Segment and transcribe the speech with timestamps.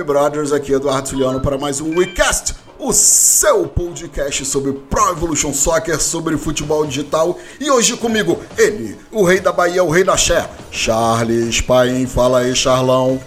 [0.00, 5.52] We Brothers, aqui Eduardo Juliano para mais um WeCast, o seu podcast sobre Pro Evolution
[5.52, 7.36] Soccer, sobre futebol digital.
[7.60, 12.06] E hoje comigo, ele, o rei da Bahia, o rei da Xé, Charles Paim.
[12.06, 13.20] Fala aí, Charlão.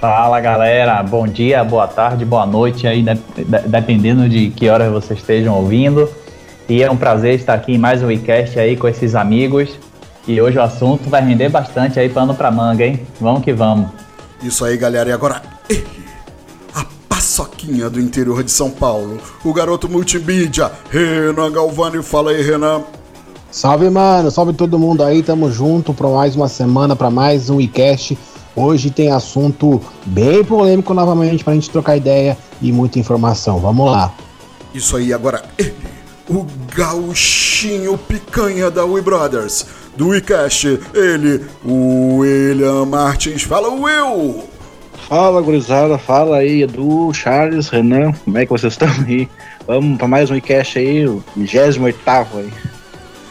[0.00, 3.04] Fala galera, bom dia, boa tarde, boa noite aí,
[3.68, 6.10] dependendo de que hora vocês estejam ouvindo.
[6.68, 9.78] E é um prazer estar aqui em mais um WeCast aí com esses amigos.
[10.26, 13.06] E hoje o assunto vai render bastante aí pano pra manga, hein?
[13.20, 13.90] Vamos que vamos.
[14.42, 15.10] Isso aí, galera.
[15.10, 15.42] E agora
[17.66, 22.02] do interior de São Paulo, o garoto multimídia, Renan Galvani.
[22.02, 22.82] Fala aí, Renan.
[23.50, 24.30] Salve, mano.
[24.30, 25.22] Salve todo mundo aí.
[25.22, 28.16] Tamo junto para mais uma semana, para mais um WeCast
[28.54, 33.58] Hoje tem assunto bem polêmico novamente para a gente trocar ideia e muita informação.
[33.58, 34.12] Vamos lá.
[34.74, 35.74] Isso aí, agora ele,
[36.28, 43.42] o gauchinho picanha da We Brothers, do WeCast, ele, o William Martins.
[43.42, 44.49] Fala, Will!
[45.08, 49.28] Fala, gurizada, fala aí, Edu, Charles, Renan, como é que vocês estão aí?
[49.66, 52.00] Vamos para mais um WeCast aí, o 28
[52.36, 52.50] aí.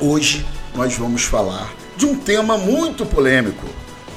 [0.00, 3.66] hoje nós vamos falar de um tema muito polêmico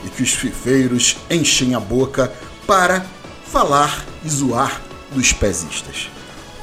[0.05, 2.31] e que os fifeiros enchem a boca
[2.65, 3.05] para
[3.45, 4.81] falar e zoar
[5.11, 6.09] dos pezistas.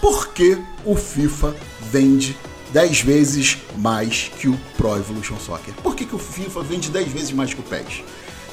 [0.00, 1.54] Por que o FIFA
[1.92, 2.34] vende
[2.72, 5.74] 10 vezes mais que o Pro Evolution Soccer.
[5.82, 8.02] Por que, que o FIFA vende 10 vezes mais que o PES?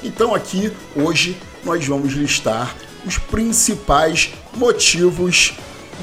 [0.03, 2.75] Então aqui, hoje, nós vamos listar
[3.05, 5.53] os principais motivos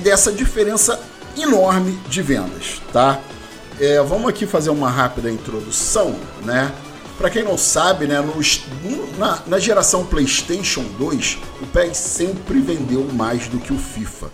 [0.03, 1.01] dessa diferença
[1.37, 3.21] enorme de vendas, tá?
[3.81, 6.15] É, vamos aqui fazer uma rápida introdução,
[6.45, 6.73] né?
[7.17, 8.65] Para quem não sabe, né, nos,
[9.17, 14.31] na, na geração PlayStation 2, o PES sempre vendeu mais do que o FIFA.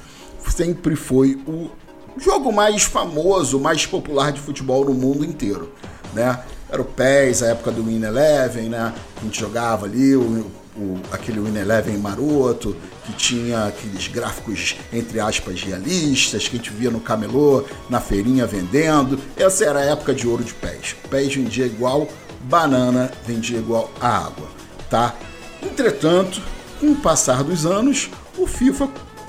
[0.49, 1.71] Sempre foi o
[2.19, 5.73] jogo mais famoso, mais popular de futebol no mundo inteiro,
[6.13, 6.41] né?
[6.71, 8.93] Era o PES, a época do Win Eleven, né?
[9.17, 15.19] A gente jogava ali o, o, aquele Win Eleven maroto, que tinha aqueles gráficos, entre
[15.19, 19.19] aspas, realistas, que a gente via no camelô, na feirinha vendendo.
[19.37, 20.95] Essa era a época de ouro de PES.
[21.09, 22.07] PES vendia igual
[22.43, 24.49] banana, vendia igual água,
[24.91, 25.15] tá?
[25.63, 26.41] Entretanto,
[26.81, 28.89] com o passar dos anos, o FIFA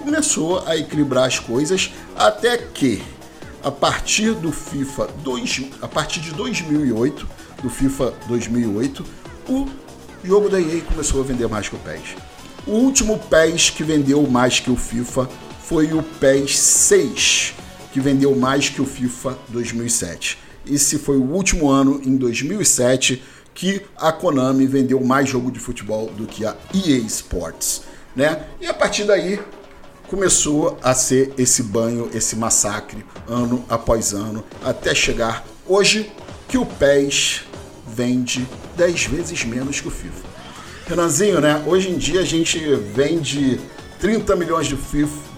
[0.10, 3.00] começou a equilibrar as coisas até que
[3.64, 7.28] a partir do FIFA 2, a partir de 2008,
[7.62, 9.06] do FIFA 2008,
[9.48, 9.68] o
[10.24, 12.16] jogo da EA começou a vender mais que o PES.
[12.66, 15.30] O último PES que vendeu mais que o FIFA
[15.62, 17.54] foi o PES 6,
[17.94, 20.40] que vendeu mais que o FIFA 2007.
[20.66, 23.22] Esse foi o último ano, em 2007,
[23.54, 27.84] que a Konami vendeu mais jogo de futebol do que a EA Sports.
[28.16, 28.44] Né?
[28.60, 29.40] E a partir daí,
[30.10, 36.12] começou a ser esse banho, esse massacre, ano após ano, até chegar hoje
[36.48, 37.42] que o PES
[37.88, 40.28] vende 10 vezes menos que o FIFA.
[40.88, 41.64] Renanzinho, né?
[41.68, 43.62] Hoje em dia a gente vende
[44.00, 45.30] 30 milhões de FIFA,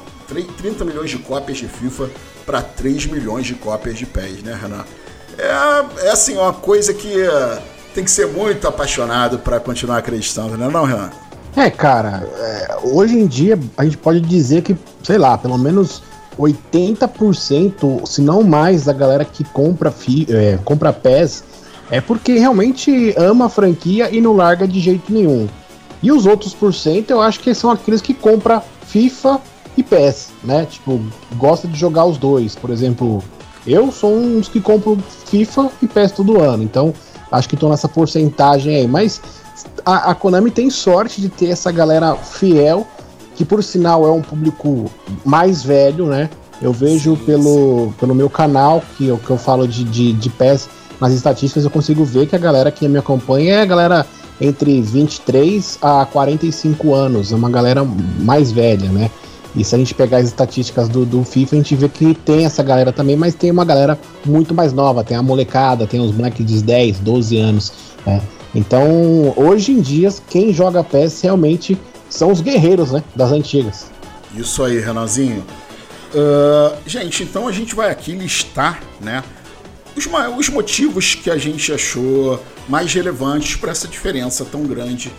[0.57, 2.09] 30 milhões de cópias de FIFA
[2.45, 4.85] para 3 milhões de cópias de PES, né, Renan?
[5.37, 7.13] É, é assim, uma coisa que
[7.93, 11.11] tem que ser muito apaixonado para continuar acreditando, né, não, Renan?
[11.55, 16.01] É, cara, é, hoje em dia a gente pode dizer que, sei lá, pelo menos
[16.39, 21.43] 80%, se não mais, da galera que compra, fi, é, compra PES
[21.89, 25.49] é porque realmente ama a franquia e não larga de jeito nenhum.
[26.01, 29.41] E os outros por cento eu acho que são aqueles que compram FIFA
[29.77, 30.65] e PES, né?
[30.65, 31.01] Tipo,
[31.35, 32.55] gosta de jogar os dois.
[32.55, 33.21] Por exemplo,
[33.67, 36.63] eu sou um dos que compro FIFA e PES todo ano.
[36.63, 36.93] Então,
[37.29, 38.87] acho que estou nessa porcentagem aí.
[38.87, 39.21] Mas
[39.85, 42.87] a, a, Konami tem sorte de ter essa galera fiel,
[43.35, 44.91] que por sinal é um público
[45.25, 46.29] mais velho, né?
[46.61, 50.69] Eu vejo pelo, pelo meu canal, que eu, que eu falo de, de, de PES,
[50.99, 54.05] nas estatísticas eu consigo ver que a galera que me acompanha é a galera
[54.39, 57.83] entre 23 a 45 anos, é uma galera
[58.19, 59.09] mais velha, né?
[59.55, 62.45] E se a gente pegar as estatísticas do, do FIFA, a gente vê que tem
[62.45, 66.11] essa galera também, mas tem uma galera muito mais nova, tem a molecada, tem os
[66.11, 67.73] moleques de 10, 12 anos.
[68.05, 68.21] Né?
[68.53, 71.77] Então, hoje em dia, quem joga PES realmente
[72.09, 73.89] são os guerreiros né, das antigas.
[74.35, 75.45] Isso aí, Renanzinho.
[76.13, 79.23] Uh, gente, então a gente vai aqui listar né,
[79.95, 80.05] os,
[80.37, 85.11] os motivos que a gente achou mais relevantes para essa diferença tão grande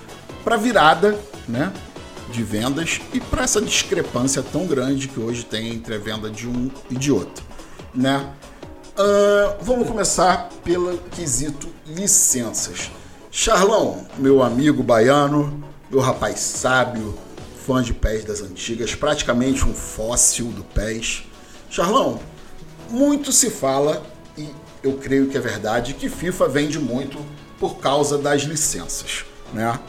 [0.44, 1.18] para virada
[1.48, 1.72] né,
[2.30, 6.46] de vendas e para essa discrepância tão grande que hoje tem entre a venda de
[6.46, 7.42] um e de outro.
[7.94, 8.26] Né?
[8.92, 12.90] Uh, vamos começar pelo quesito licenças.
[13.34, 17.18] Charlão, meu amigo baiano, meu rapaz sábio,
[17.66, 21.24] fã de pés das antigas, praticamente um fóssil do pés.
[21.70, 22.20] Charlão,
[22.90, 24.02] muito se fala,
[24.36, 24.50] e
[24.82, 27.18] eu creio que é verdade, que FIFA vende muito
[27.58, 29.24] por causa das licenças.
[29.54, 29.80] Né?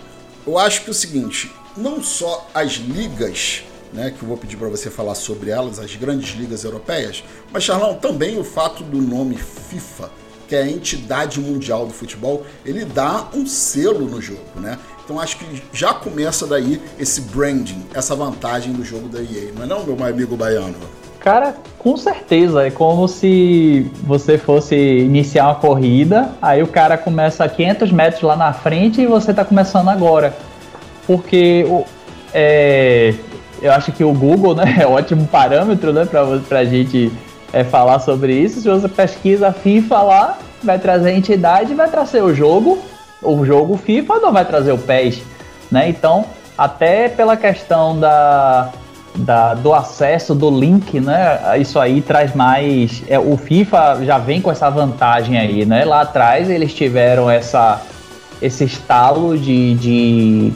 [0.48, 4.56] Eu acho que é o seguinte, não só as ligas, né, que eu vou pedir
[4.56, 9.02] para você falar sobre elas, as grandes ligas europeias, mas Charlão, também o fato do
[9.02, 10.10] nome FIFA,
[10.54, 14.78] que é a entidade mundial do futebol, ele dá um selo no jogo, né?
[15.04, 19.64] Então acho que já começa daí esse branding, essa vantagem do jogo da EA, não
[19.64, 20.76] é não, meu amigo baiano?
[21.20, 22.68] Cara, com certeza.
[22.68, 28.22] É como se você fosse iniciar uma corrida, aí o cara começa a 500 metros
[28.22, 30.36] lá na frente e você está começando agora
[31.08, 31.66] porque
[32.32, 33.16] é,
[33.60, 37.12] eu acho que o Google né, é um ótimo parâmetro né, para a gente
[37.54, 38.60] é, falar sobre isso.
[38.60, 42.80] Se você pesquisa FIFA lá, vai trazer a entidade, vai trazer o jogo,
[43.22, 45.22] o jogo FIFA não vai trazer o PES.
[45.72, 45.88] Né?
[45.88, 46.26] Então,
[46.58, 48.70] até pela questão da,
[49.16, 51.60] da, do acesso do link, né?
[51.60, 53.04] Isso aí traz mais.
[53.08, 55.86] É, o FIFA já vem com essa vantagem aí, né?
[55.86, 57.82] Lá atrás eles tiveram essa,
[58.42, 60.54] esse estalo de, de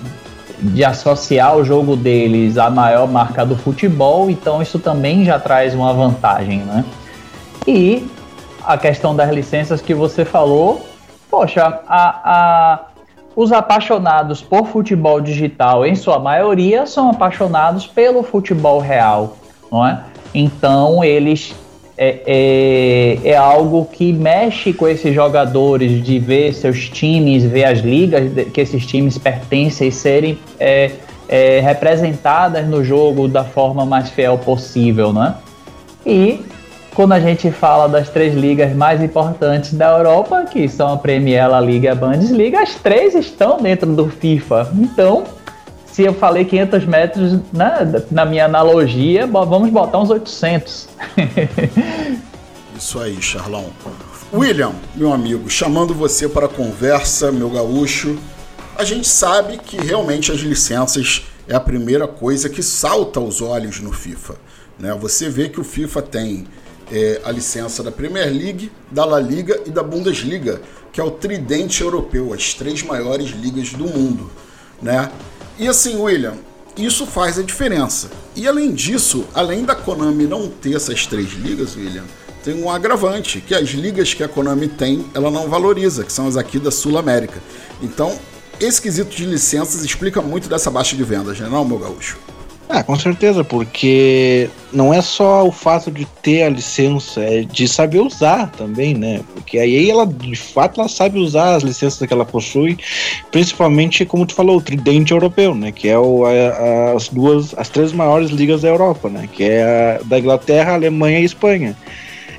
[0.59, 5.73] de associar o jogo deles à maior marca do futebol, então isso também já traz
[5.75, 6.83] uma vantagem, né?
[7.67, 8.07] E
[8.63, 10.85] a questão das licenças que você falou,
[11.29, 12.79] poxa, a, a,
[13.35, 19.37] os apaixonados por futebol digital, em sua maioria, são apaixonados pelo futebol real,
[19.71, 20.01] não é?
[20.33, 21.55] Então eles
[21.97, 27.79] é, é, é, algo que mexe com esses jogadores de ver seus times, ver as
[27.79, 30.91] ligas que esses times pertencem e serem é,
[31.27, 35.35] é, representadas no jogo da forma mais fiel possível, né?
[36.05, 36.39] E
[36.93, 41.51] quando a gente fala das três ligas mais importantes da Europa, que são a Premier,
[41.51, 44.71] a Liga e a Bundesliga, as três estão dentro do FIFA.
[44.75, 45.23] Então,
[45.97, 50.89] se eu falei 500 metros né, na minha analogia, vamos botar uns 800.
[52.77, 53.65] Isso aí, Charlão.
[54.31, 58.15] William, meu amigo, chamando você para a conversa, meu gaúcho,
[58.77, 63.79] a gente sabe que realmente as licenças é a primeira coisa que salta aos olhos
[63.79, 64.35] no FIFA.
[64.77, 64.95] Né?
[65.01, 66.45] Você vê que o FIFA tem
[66.91, 70.61] é, a licença da Premier League, da La Liga e da Bundesliga,
[70.93, 74.29] que é o tridente europeu, as três maiores ligas do mundo.
[74.79, 75.09] Né?
[75.59, 76.35] E assim, William,
[76.77, 78.11] isso faz a diferença.
[78.35, 82.03] E além disso, além da Konami não ter essas três ligas, William,
[82.43, 86.27] tem um agravante, que as ligas que a Konami tem, ela não valoriza, que são
[86.27, 87.41] as aqui da Sul América.
[87.81, 88.17] Então,
[88.59, 92.17] esse quesito de licenças explica muito dessa baixa de vendas, né, não, meu gaúcho?
[92.69, 97.65] Ah, com certeza, porque não é só o fato de ter a licença, é de
[97.65, 99.21] saber usar também, né?
[99.33, 102.77] Porque aí ela, de fato, ela sabe usar as licenças que ela possui,
[103.31, 105.71] principalmente, como tu falou, o tridente europeu, né?
[105.71, 109.29] Que é o, a, as duas, as três maiores ligas da Europa, né?
[109.31, 111.73] Que é a da Inglaterra, Alemanha e Espanha.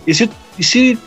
[0.06, 0.98] E se, e se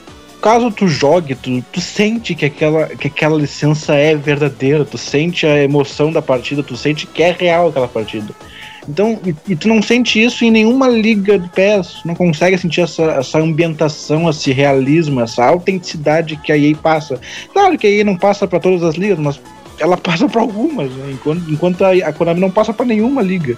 [0.41, 5.45] caso tu jogue, tu, tu sente que aquela, que aquela licença é verdadeira, tu sente
[5.45, 8.33] a emoção da partida, tu sente que é real aquela partida.
[8.91, 12.81] Então, e, e, tu não sente isso em nenhuma liga de pés, não consegue sentir
[12.81, 17.17] essa, essa ambientação, esse realismo, essa autenticidade que a EA passa.
[17.53, 19.39] Claro que a EA não passa para todas as ligas, mas
[19.79, 21.11] ela passa para algumas, né?
[21.13, 23.57] enquanto, enquanto a, a Konami não passa para nenhuma liga.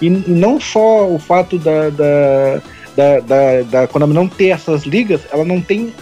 [0.00, 2.60] E, e, não só o fato da, da
[2.96, 5.94] da, da, da Konami não ter essas ligas, ela não tem.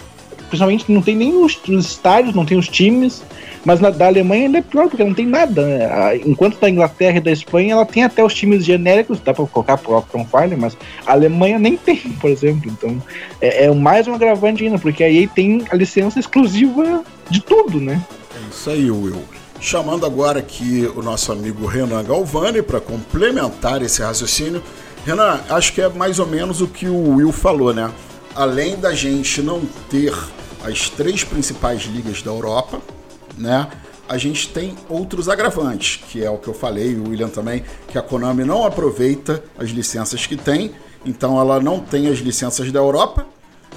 [0.49, 3.23] Principalmente não tem nem os, os estádios, não tem os times.
[3.63, 5.65] Mas na da Alemanha ele é pior, porque não tem nada.
[5.65, 6.17] Né?
[6.25, 9.77] Enquanto da Inglaterra e da Espanha, ela tem até os times genéricos, dá pra colocar
[9.77, 10.75] pro Octon Fire, mas
[11.05, 12.71] a Alemanha nem tem, por exemplo.
[12.71, 13.01] Então
[13.39, 18.01] é, é mais um agravante ainda, porque aí tem a licença exclusiva de tudo, né?
[18.35, 19.23] É isso aí, Will.
[19.59, 24.63] Chamando agora aqui o nosso amigo Renan Galvani para complementar esse raciocínio.
[25.05, 27.91] Renan, acho que é mais ou menos o que o Will falou, né?
[28.35, 30.13] Além da gente não ter
[30.63, 32.81] as três principais ligas da Europa,
[33.37, 33.67] né?
[34.07, 37.97] A gente tem outros agravantes, que é o que eu falei, o William também, que
[37.97, 40.71] a Konami não aproveita as licenças que tem,
[41.05, 43.25] então ela não tem as licenças da Europa,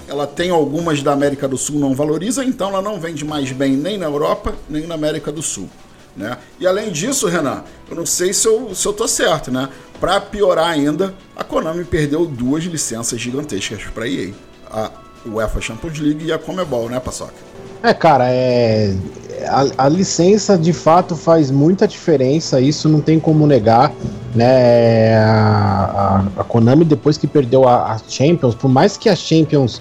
[0.08, 3.76] ela tem algumas da América do Sul, não valoriza, então ela não vende mais bem
[3.76, 5.68] nem na Europa, nem na América do Sul.
[6.16, 6.36] Né?
[6.60, 9.68] E além disso, Renan, eu não sei se eu, se eu tô certo, né?
[10.00, 14.32] Para piorar ainda, a Konami perdeu duas licenças gigantescas para EA.
[14.70, 14.90] A
[15.26, 17.32] UEFA Champions League e a Comebol, né, Paçoca?
[17.82, 18.94] É, cara, é
[19.48, 23.92] a, a, licença de fato faz muita diferença, isso não tem como negar.
[24.34, 25.16] Né?
[25.16, 29.80] A, a, a Konami, depois que perdeu a, Champions, por mais que a Champions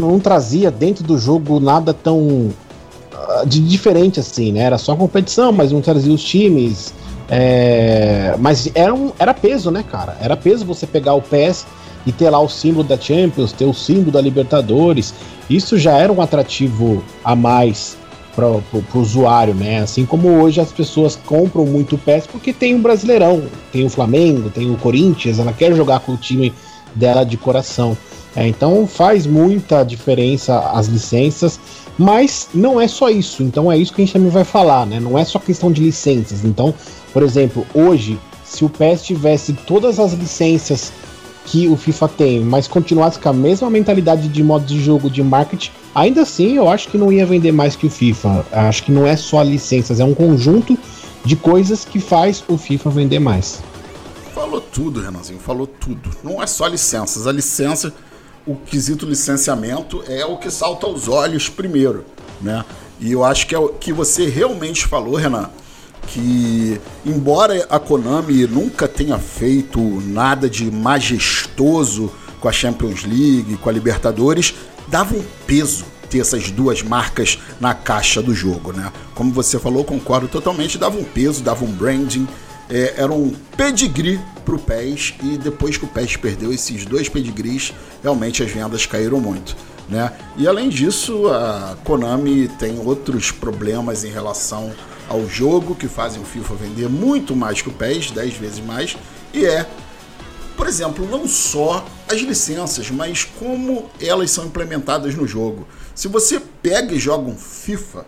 [0.00, 4.60] não trazia dentro do jogo nada tão uh, de diferente assim, né?
[4.60, 6.92] Era só competição, mas não trazia os times.
[7.28, 10.16] É, mas era, um, era peso, né, cara?
[10.20, 11.66] Era peso você pegar o PES
[12.06, 15.12] e ter lá o símbolo da Champions, ter o símbolo da Libertadores.
[15.50, 17.96] Isso já era um atrativo a mais
[18.34, 18.62] para o
[18.94, 19.78] usuário, né?
[19.78, 24.50] Assim como hoje as pessoas compram muito PES porque tem um Brasileirão, tem o Flamengo,
[24.50, 26.52] tem o Corinthians, ela quer jogar com o time
[26.94, 27.96] dela de coração.
[28.36, 31.58] É, então faz muita diferença as licenças,
[31.98, 33.42] mas não é só isso.
[33.42, 35.00] Então é isso que a gente também vai falar, né?
[35.00, 36.44] Não é só questão de licenças.
[36.44, 36.74] Então,
[37.12, 40.92] por exemplo, hoje, se o PES tivesse todas as licenças
[41.46, 45.22] que o FIFA tem, mas continuasse com a mesma mentalidade de modo de jogo, de
[45.22, 48.44] marketing, ainda assim eu acho que não ia vender mais que o FIFA.
[48.50, 50.76] Acho que não é só licenças, é um conjunto
[51.24, 53.62] de coisas que faz o FIFA vender mais.
[54.34, 56.10] Falou tudo, Renanzinho, falou tudo.
[56.22, 57.26] Não é só licenças.
[57.26, 57.92] A licença,
[58.46, 62.04] o quesito licenciamento é o que salta aos olhos primeiro,
[62.40, 62.64] né?
[63.00, 65.50] E eu acho que é o que você realmente falou, Renan
[66.06, 72.10] que, embora a Konami nunca tenha feito nada de majestoso
[72.40, 74.54] com a Champions League, com a Libertadores,
[74.88, 78.92] dava um peso ter essas duas marcas na caixa do jogo, né?
[79.14, 82.28] Como você falou, concordo totalmente, dava um peso, dava um branding,
[82.70, 87.72] é, era um pedigree pro PES e depois que o PES perdeu esses dois pedigrees,
[88.02, 89.56] realmente as vendas caíram muito.
[89.88, 90.12] Né?
[90.36, 94.72] E além disso, a Konami tem outros problemas em relação
[95.08, 98.96] ao jogo, que fazem o FIFA vender muito mais que o PES, 10 vezes mais,
[99.32, 99.66] e é,
[100.56, 105.66] por exemplo, não só as licenças, mas como elas são implementadas no jogo.
[105.94, 108.06] Se você pega e joga um FIFA,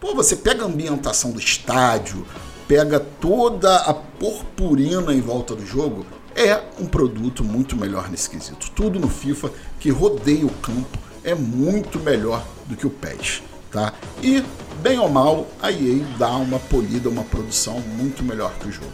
[0.00, 2.26] pô, você pega a ambientação do estádio,
[2.66, 8.70] pega toda a purpurina em volta do jogo, é um produto muito melhor nesse quesito.
[8.70, 13.92] Tudo no FIFA que rodeia o campo é muito melhor do que o PES, tá?
[14.22, 14.42] E
[14.82, 18.92] bem ou mal, a EA dá uma polida, uma produção muito melhor que o jogo.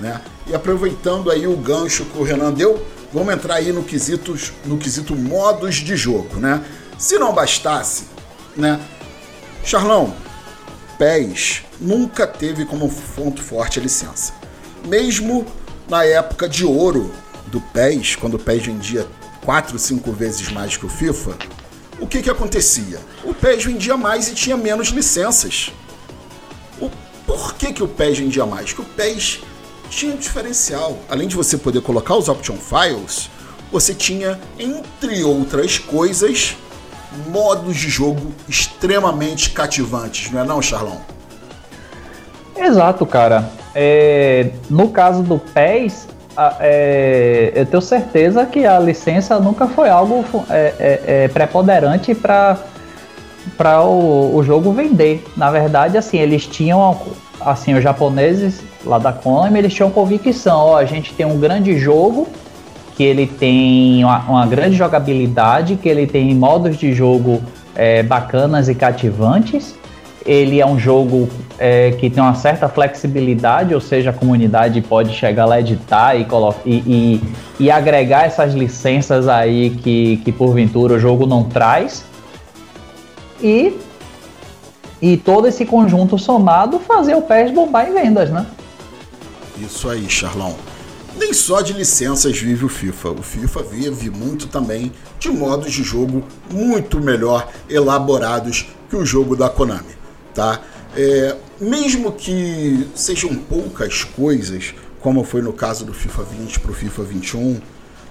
[0.00, 0.20] Né?
[0.46, 4.76] E aproveitando aí o gancho que o Renan deu, vamos entrar aí no, quesitos, no
[4.76, 6.36] quesito modos de jogo.
[6.36, 6.62] Né?
[6.98, 8.04] Se não bastasse,
[8.56, 8.80] né?
[9.64, 10.14] Charlão,
[10.98, 14.32] PES nunca teve como fonte forte a licença.
[14.86, 15.46] Mesmo
[15.88, 17.12] na época de ouro
[17.46, 19.06] do PES, quando o PES vendia
[19.44, 21.36] 4, 5 vezes mais que o FIFA,
[22.00, 22.98] o que, que acontecia?
[23.22, 25.70] O PES vendia mais e tinha menos licenças.
[26.80, 26.90] O,
[27.26, 28.72] por que, que o PES vendia mais?
[28.72, 29.40] Que o PES
[29.90, 30.98] tinha um diferencial.
[31.08, 33.30] Além de você poder colocar os option files,
[33.70, 36.56] você tinha, entre outras coisas,
[37.28, 41.00] modos de jogo extremamente cativantes, não é não, Charlão?
[42.56, 43.50] Exato, cara.
[43.74, 46.08] É, no caso do PES,
[46.60, 52.58] é, eu tenho certeza que a licença nunca foi algo é, é, é preponderante para
[53.56, 55.22] para o, o, jogo vender.
[55.36, 56.98] Na verdade, assim, eles tinham,
[57.40, 61.78] assim, os japoneses lá da Konami, eles tinham convicção, ó, a gente tem um grande
[61.78, 62.26] jogo,
[62.96, 67.42] que ele tem uma, uma grande jogabilidade, que ele tem modos de jogo
[67.74, 69.74] é, bacanas e cativantes,
[70.24, 75.14] ele é um jogo é, que tem uma certa flexibilidade, ou seja, a comunidade pode
[75.14, 76.26] chegar lá, editar e,
[76.64, 77.22] e, e,
[77.60, 82.04] e agregar essas licenças aí que, que porventura o jogo não traz.
[83.42, 83.76] E,
[85.02, 88.46] e todo esse conjunto somado fazer o PES bombar em vendas, né?
[89.58, 90.54] Isso aí, Charlão.
[91.16, 93.10] Nem só de licenças vive o FIFA.
[93.10, 99.36] O FIFA vive muito também de modos de jogo muito melhor elaborados que o jogo
[99.36, 99.94] da Konami,
[100.34, 100.60] tá?
[100.96, 106.74] É, mesmo que sejam poucas coisas, como foi no caso do FIFA 20 para o
[106.74, 107.60] FIFA 21,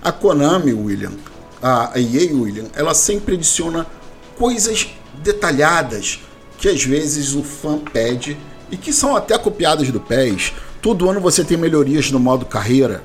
[0.01, 1.13] a Konami, William,
[1.62, 3.86] a EA, William, ela sempre adiciona
[4.38, 4.89] coisas
[5.22, 6.19] detalhadas
[6.57, 8.38] que às vezes o fã pede
[8.72, 10.53] e que são até copiadas do PES.
[10.84, 13.02] Todo ano você tem melhorias no modo carreira,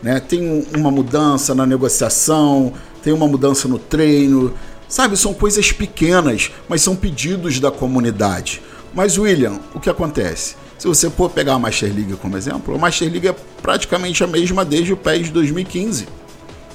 [0.00, 0.20] né?
[0.20, 4.54] Tem uma mudança na negociação, tem uma mudança no treino,
[4.88, 5.16] sabe?
[5.16, 8.62] São coisas pequenas, mas são pedidos da comunidade.
[8.94, 10.54] Mas William, o que acontece?
[10.78, 14.28] Se você for pegar a Master League como exemplo, a Master League é praticamente a
[14.28, 16.06] mesma desde o PES de 2015,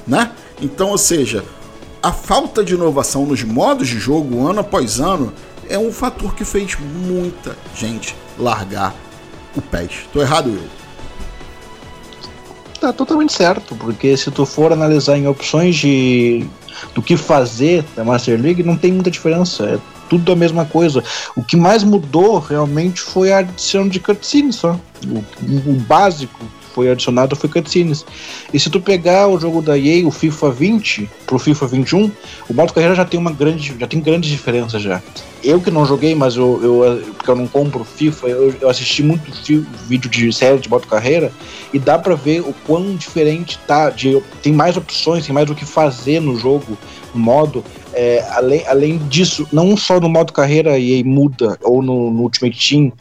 [0.06, 0.34] né?
[0.62, 1.46] Então, ou seja,
[2.04, 5.32] a falta de inovação nos modos de jogo ano após ano
[5.70, 8.94] é um fator que fez muita gente largar
[9.56, 10.08] o PES.
[10.12, 10.70] Tô errado, Will?
[12.80, 16.48] Tá totalmente certo, porque se tu for analisar em opções de
[16.96, 19.66] do que fazer da Master League, não tem muita diferença.
[19.66, 19.80] É
[20.10, 21.04] tudo a mesma coisa.
[21.36, 24.80] O que mais mudou realmente foi a adição de cutscenes só.
[25.08, 28.06] O, o básico foi adicionado foi cutscenes.
[28.54, 32.12] E se tu pegar o jogo da EA, o FIFA 20 pro FIFA 21,
[32.50, 35.02] o modo carreira já tem uma grande, já tem grandes diferenças já.
[35.44, 39.02] Eu que não joguei, mas eu, eu porque eu não compro FIFA, eu, eu assisti
[39.02, 39.32] muito
[39.88, 41.32] vídeo de série de modo carreira
[41.74, 45.56] e dá para ver o quão diferente tá, de, tem mais opções, tem mais o
[45.56, 46.78] que fazer no jogo,
[47.14, 47.64] no modo.
[47.94, 52.70] É, além, além disso, não só no modo carreira EA muda, ou no, no Ultimate
[52.70, 52.92] Team,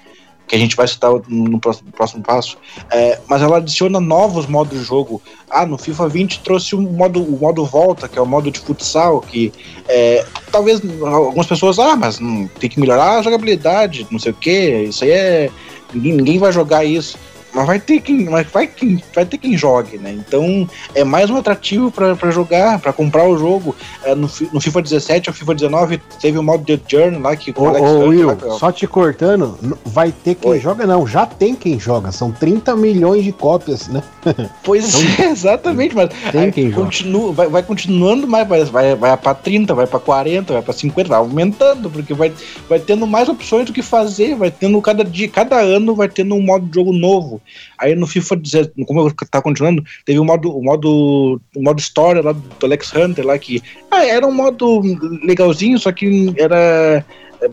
[0.51, 2.59] que a gente vai citar no próximo, próximo passo,
[2.91, 5.23] é, mas ela adiciona novos modos de jogo.
[5.49, 8.59] Ah, no FIFA 20 trouxe o modo, o modo volta, que é o modo de
[8.59, 9.53] futsal, que
[9.89, 14.35] é, talvez algumas pessoas, ah, mas hum, tem que melhorar a jogabilidade, não sei o
[14.35, 15.51] que, isso aí é.
[15.95, 17.17] Ninguém, ninguém vai jogar isso
[17.53, 20.13] mas vai ter quem, mas vai, quem, vai ter quem jogue, né?
[20.13, 23.75] Então é mais um atrativo para jogar, para comprar o jogo.
[24.05, 27.53] É, no, no, FIFA 17 ou FIFA 19 teve o modo The Journey lá que
[27.57, 30.61] o Alex ô, Will, lá, só te cortando, vai ter quem Oi.
[30.61, 34.03] joga não, já tem quem joga, são 30 milhões de cópias, né?
[34.63, 39.17] Pois então, é, exatamente, mas tem quem continua, vai, vai continuando mais, vai, vai, vai
[39.17, 42.33] para 30, vai para 40, vai para 50, vai aumentando, porque vai,
[42.69, 46.35] vai tendo mais opções do que fazer, vai tendo cada dia, cada ano vai tendo
[46.35, 47.39] um modo de jogo novo.
[47.79, 48.40] Aí no FIFA,
[48.87, 52.94] como eu tava continuando, teve o modo, o modo, o modo história lá do Alex
[52.94, 54.83] Hunter lá que ah, era um modo
[55.24, 57.05] legalzinho, só que era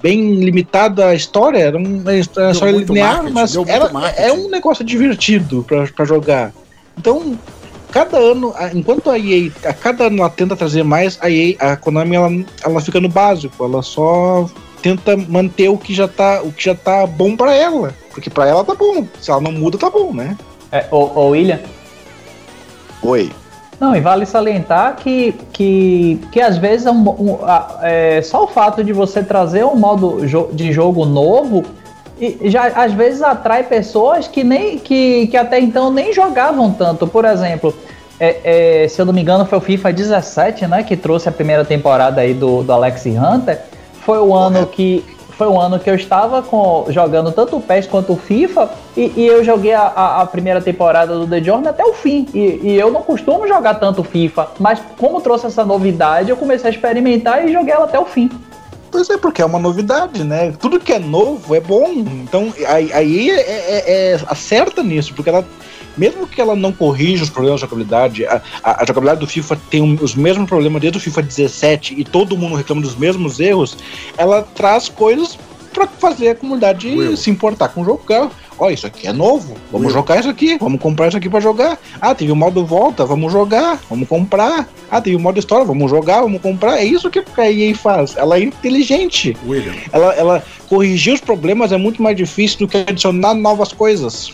[0.01, 5.65] bem limitado a história, era, um, era só linear, mas era, é um negócio divertido
[5.65, 6.53] para jogar.
[6.97, 7.39] Então,
[7.91, 11.77] cada ano, enquanto a EA, a cada ano ela tenta trazer mais, a EA, a
[11.77, 12.29] Konami, ela,
[12.63, 14.49] ela fica no básico, ela só
[14.81, 17.93] tenta manter o que já tá, o que já tá bom para ela.
[18.11, 19.05] Porque pra ela tá bom.
[19.19, 20.37] Se ela não muda, tá bom, né?
[20.71, 21.59] É, ô, ô William.
[23.03, 23.31] Oi.
[23.79, 27.37] Não, e vale salientar que, que, que às vezes é, um, um,
[27.83, 31.63] é só o fato de você trazer um modo de jogo novo
[32.19, 37.05] e já às vezes atrai pessoas que nem que, que até então nem jogavam tanto.
[37.05, 37.71] Por exemplo,
[38.19, 40.83] é, é, se eu não me engano, foi o FIFA 17, né?
[40.83, 43.61] Que trouxe a primeira temporada aí do, do Alex Hunter.
[44.07, 47.87] Foi o ano que foi um ano que eu estava com, jogando tanto o PES
[47.87, 51.67] quanto o FIFA e, e eu joguei a, a, a, primeira temporada do The Journey
[51.67, 52.25] até o fim.
[52.33, 56.69] E, e, eu não costumo jogar tanto FIFA, mas como trouxe essa novidade, eu comecei
[56.69, 58.31] a experimentar e joguei ela até o fim.
[58.89, 60.53] Pois é, porque é uma novidade, né?
[60.57, 61.89] Tudo que é novo é bom.
[61.89, 65.45] Então, aí é, é, é, acerta nisso, porque ela,
[65.97, 69.59] mesmo que ela não corrija os problemas de jogabilidade, a, a, a jogabilidade do FIFA
[69.69, 73.39] tem um, os mesmos problemas desde o FIFA 17 e todo mundo reclama dos mesmos
[73.39, 73.77] erros,
[74.17, 75.37] ela traz coisas
[75.77, 77.15] para fazer a comunidade Will.
[77.15, 78.03] se importar com o jogo.
[78.59, 81.77] Ó, isso aqui é novo, vamos jogar isso aqui, vamos comprar isso aqui para jogar.
[82.01, 84.67] Ah, teve o modo volta, vamos jogar, vamos comprar.
[84.89, 86.79] Ah, teve o modo história, vamos jogar, vamos comprar.
[86.79, 88.17] É isso que a EA faz.
[88.17, 89.37] Ela é inteligente.
[89.45, 89.75] William.
[89.91, 94.33] Ela, ela corrigir os problemas é muito mais difícil do que adicionar novas coisas.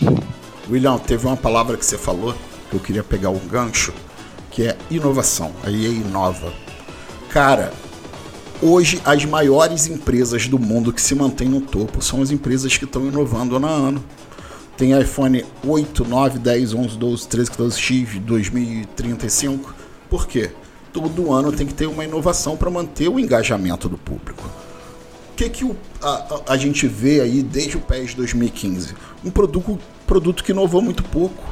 [0.70, 2.34] William, teve uma palavra que você falou
[2.70, 3.94] que eu queria pegar um gancho,
[4.50, 5.52] que é inovação.
[5.64, 6.54] A EA inova.
[7.30, 7.74] Cara,
[8.66, 12.86] Hoje, as maiores empresas do mundo que se mantêm no topo são as empresas que
[12.86, 14.04] estão inovando ano a ano.
[14.78, 19.76] Tem iPhone 8, 9, 10, 11, 12, 13, 14X 2035.
[20.10, 20.52] Por quê?
[20.94, 24.50] Todo ano tem que ter uma inovação para manter o engajamento do público.
[25.34, 28.96] O que, que o, a, a, gente vê aí desde o PES 2015?
[29.26, 31.44] Um produto, produto que inovou muito pouco.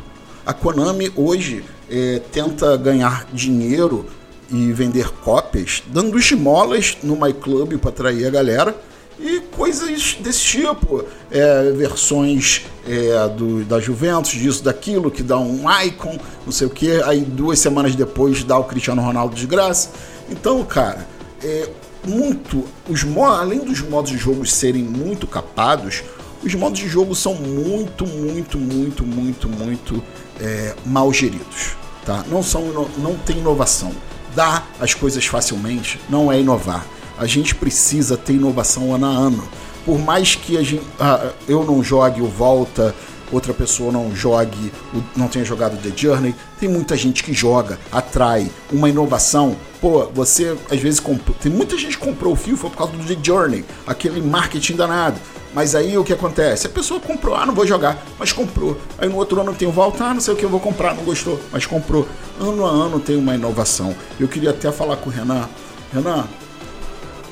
[0.46, 4.06] A Konami hoje é, tenta ganhar dinheiro
[4.50, 8.76] e vender cópias, dando esmolas no MyClub para atrair a galera
[9.20, 15.64] e coisas desse tipo, é, versões é, do, da Juventus, disso, daquilo, que dá um
[15.84, 19.92] icon, não sei o que, aí duas semanas depois dá o Cristiano Ronaldo de graça.
[20.30, 21.08] Então, cara,
[21.44, 21.70] é
[22.06, 22.66] muito.
[22.90, 26.04] Os, além dos modos de jogo serem muito capados,
[26.44, 30.04] os modos de jogo são muito, muito, muito, muito, muito
[30.40, 31.76] é, mal geridos.
[32.06, 32.24] Tá?
[32.30, 33.92] Não, são, não tem inovação.
[34.36, 36.86] Dá as coisas facilmente não é inovar.
[37.18, 39.48] A gente precisa ter inovação ano a ano.
[39.86, 42.96] Por mais que a gente, ah, eu não jogue o Volta,
[43.32, 44.72] outra pessoa não jogue,
[45.16, 49.56] não tenha jogado The Journey, tem muita gente que joga, atrai uma inovação.
[49.80, 53.04] Pô, você às vezes comprou, tem muita gente que comprou o FIFA por causa do
[53.04, 55.20] The Journey, aquele marketing danado.
[55.54, 56.68] Mas aí o que acontece?
[56.68, 58.78] A pessoa comprou, ah, não vou jogar, mas comprou.
[58.98, 60.96] Aí no outro ano tem o volta, ah, não sei o que eu vou comprar,
[60.96, 62.08] não gostou, mas comprou.
[62.40, 63.94] Ano a ano tem uma inovação.
[64.20, 65.50] Eu queria até falar com o Renan.
[65.94, 66.26] Renan,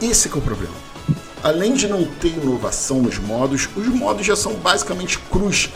[0.02, 0.74] esse é o problema.
[1.42, 5.70] Além de não ter inovação nos modos, os modos já são basicamente cruz.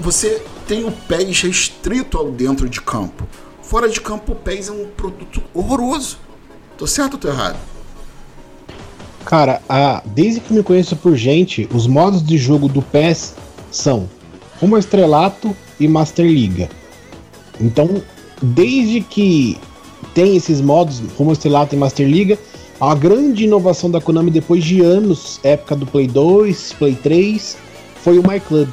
[0.00, 3.26] Você tem o PES restrito ao dentro de campo.
[3.62, 6.18] Fora de campo, o PES é um produto horroroso.
[6.76, 7.56] Tô certo ou tô errado?
[9.26, 13.34] Cara, a, desde que me conheço por gente, os modos de jogo do PES
[13.72, 14.08] são
[14.60, 16.70] Rumo Estrelato e Master Liga.
[17.60, 18.00] Então,
[18.40, 19.58] desde que
[20.14, 22.38] tem esses modos Rumo Estrelato e Master Liga,
[22.80, 27.56] a grande inovação da Konami depois de anos, época do Play 2, Play 3,
[28.04, 28.68] foi o My Club,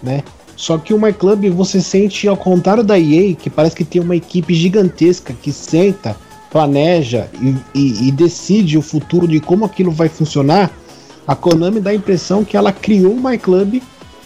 [0.00, 0.22] né?
[0.54, 4.00] Só que o My Club você sente ao contrário da EA, que parece que tem
[4.00, 6.16] uma equipe gigantesca que senta
[6.50, 10.70] planeja e, e, e, decide o futuro de como aquilo vai funcionar,
[11.26, 13.80] a Konami dá a impressão que ela criou o My Club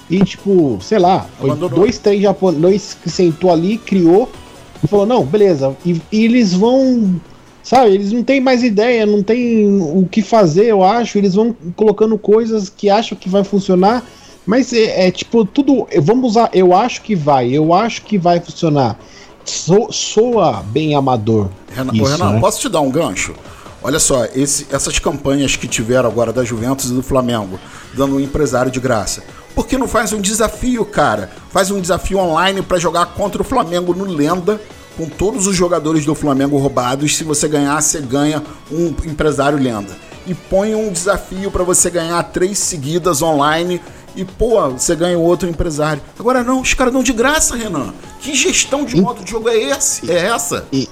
[0.08, 1.80] e, tipo, sei lá, foi Abandonou.
[1.80, 4.30] dois, três japoneses que sentou ali, criou
[4.82, 7.20] e falou: não, beleza, e, e eles vão.
[7.62, 11.16] Sabe, eles não têm mais ideia, não tem o que fazer, eu acho.
[11.16, 14.04] Eles vão colocando coisas que acham que vai funcionar,
[14.44, 15.86] mas é, é tipo, tudo.
[16.02, 18.98] Vamos usar, eu acho que vai, eu acho que vai funcionar
[19.44, 21.48] so, soa bem amador.
[21.72, 22.40] Renan, isso, Renan né?
[22.40, 23.34] posso te dar um gancho?
[23.82, 27.60] Olha só, esse, essas campanhas que tiveram agora da Juventus e do Flamengo,
[27.92, 29.22] dando um empresário de graça.
[29.54, 31.30] Por que não faz um desafio, cara?
[31.50, 34.60] Faz um desafio online para jogar contra o Flamengo no Lenda,
[34.96, 37.14] com todos os jogadores do Flamengo roubados.
[37.14, 39.94] Se você ganhar, você ganha um empresário Lenda.
[40.26, 43.80] E põe um desafio para você ganhar três seguidas online
[44.16, 46.02] e, pô, você ganha outro empresário.
[46.18, 47.92] Agora não, os caras dão de graça, Renan.
[48.24, 50.10] Que gestão de modo de jogo é esse?
[50.10, 50.66] É essa?
[50.72, 50.88] E,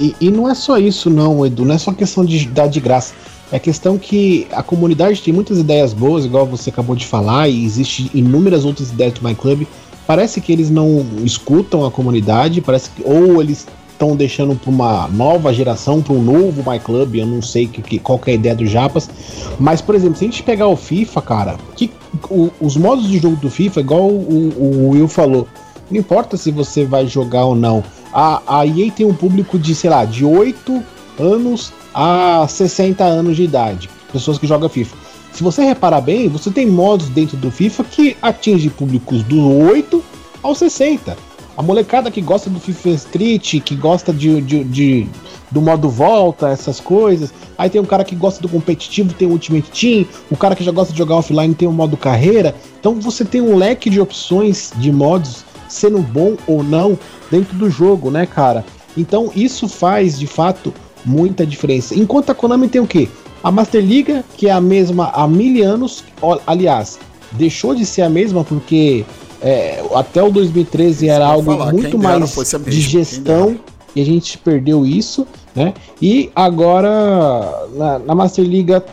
[0.00, 1.66] e, e, não é só isso, não, Edu.
[1.66, 3.12] Não é só questão de dar de graça.
[3.52, 7.66] É questão que a comunidade tem muitas ideias boas, igual você acabou de falar, e
[7.66, 9.66] existe inúmeras outras ideias do My Club.
[10.06, 15.08] Parece que eles não escutam a comunidade, parece que ou eles estão deixando para uma
[15.08, 18.32] nova geração, para um novo My Club, eu não sei que, que, qual que é
[18.32, 19.10] a ideia dos Japas.
[19.58, 21.92] Mas, por exemplo, se a gente pegar o FIFA, cara, que,
[22.30, 25.46] o, os modos de jogo do FIFA, igual o, o, Will falou,
[25.90, 27.82] não importa se você vai jogar ou não.
[28.12, 30.82] A, a EA tem um público de, sei lá, de 8
[31.18, 33.90] anos a 60 anos de idade.
[34.12, 34.96] Pessoas que jogam FIFA.
[35.32, 40.02] Se você reparar bem, você tem modos dentro do FIFA que atinge públicos do 8
[40.42, 41.16] aos 60.
[41.56, 45.08] A molecada que gosta do FIFA Street, que gosta de, de, de,
[45.50, 47.32] do modo volta, essas coisas.
[47.58, 50.06] Aí tem um cara que gosta do competitivo, tem o Ultimate Team.
[50.30, 52.54] O cara que já gosta de jogar offline tem o modo carreira.
[52.78, 56.98] Então você tem um leque de opções de modos, sendo bom ou não,
[57.30, 58.64] dentro do jogo, né, cara?
[58.96, 61.94] Então isso faz, de fato, muita diferença.
[61.94, 63.08] Enquanto a Konami tem o quê?
[63.42, 66.04] A Master Liga, que é a mesma há mil anos,
[66.46, 66.98] aliás,
[67.32, 69.04] deixou de ser a mesma porque
[69.40, 72.34] é, até o 2013 era algo falar, muito mais
[72.66, 73.58] de gestão
[73.96, 75.72] e a gente perdeu isso, né?
[76.00, 78.84] E agora na, na Master Liga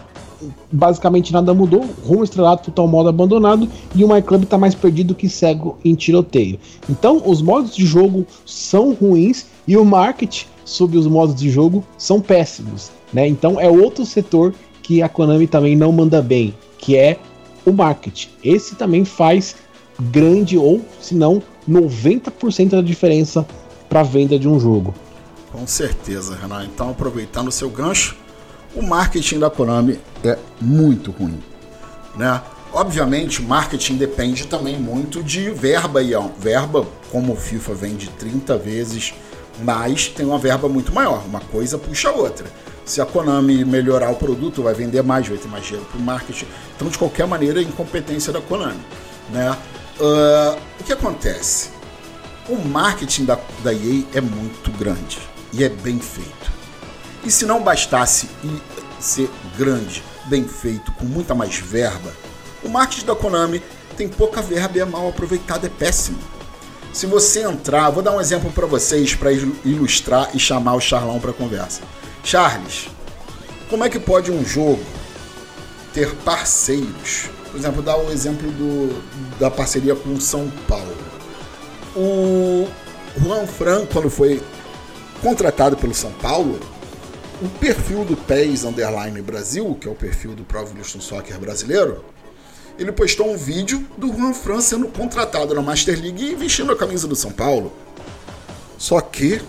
[0.72, 5.16] basicamente nada mudou, rumo estrelado, total modo abandonado e o My Club tá mais perdido
[5.16, 6.60] que cego em tiroteio.
[6.90, 11.84] Então os modos de jogo são ruins e o marketing sobre os modos de jogo
[11.98, 13.28] são péssimos, né?
[13.28, 17.18] Então é outro setor que a Konami também não manda bem, que é
[17.66, 18.30] o marketing.
[18.44, 19.56] Esse também faz
[20.00, 23.46] grande ou, se não, 90% da diferença
[23.90, 24.94] para a venda de um jogo.
[25.52, 26.66] Com certeza, Renan.
[26.66, 28.16] Então, aproveitando o seu gancho,
[28.78, 31.42] o marketing da Konami é muito ruim,
[32.16, 32.42] né?
[32.72, 39.16] Obviamente, marketing depende também muito de verba e verba, como o FIFA vende 30 vezes
[39.64, 41.24] mais, tem uma verba muito maior.
[41.26, 42.46] Uma coisa puxa a outra.
[42.86, 46.02] Se a Konami melhorar o produto, vai vender mais, vai ter mais dinheiro para o
[46.02, 46.46] marketing.
[46.76, 48.80] Então, de qualquer maneira, é incompetência da Konami,
[49.32, 49.58] né?
[50.00, 51.72] Uh, o que acontece?
[52.48, 55.18] O marketing da, da EA é muito grande
[55.52, 56.57] e é bem feito.
[57.28, 58.30] E se não bastasse
[59.02, 62.14] ser grande, bem feito, com muita mais verba,
[62.64, 63.62] o marketing da Konami
[63.98, 66.18] tem pouca verba e é mal aproveitado, é péssimo.
[66.94, 71.20] Se você entrar, vou dar um exemplo para vocês para ilustrar e chamar o Charlão
[71.20, 71.82] para conversa.
[72.24, 72.88] Charles,
[73.70, 74.86] como é que pode um jogo
[75.94, 77.30] ter parceiros?
[77.52, 79.04] Por exemplo, dar o exemplo do,
[79.38, 80.96] da parceria com o São Paulo.
[81.94, 82.70] O
[83.22, 84.42] Juan Fran, quando foi
[85.22, 86.58] contratado pelo São Paulo,
[87.42, 92.04] o perfil do PES Underline Brasil, que é o perfil do Pro Evolution Soccer brasileiro,
[92.80, 96.76] ele postou um vídeo do Juan Fran sendo contratado na Master League e vestindo a
[96.76, 97.74] camisa do São Paulo.
[98.78, 99.42] Só que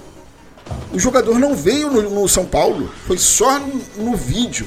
[0.93, 4.67] o jogador não veio no, no São Paulo, foi só no, no, vídeo.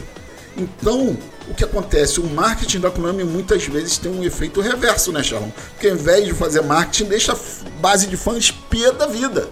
[0.58, 2.20] Então, o que acontece?
[2.20, 5.52] O marketing da Konami muitas vezes tem um efeito reverso, né, Charlão?
[5.72, 7.38] Porque ao invés de fazer marketing, deixa a
[7.80, 9.48] base de fãs pia da vida.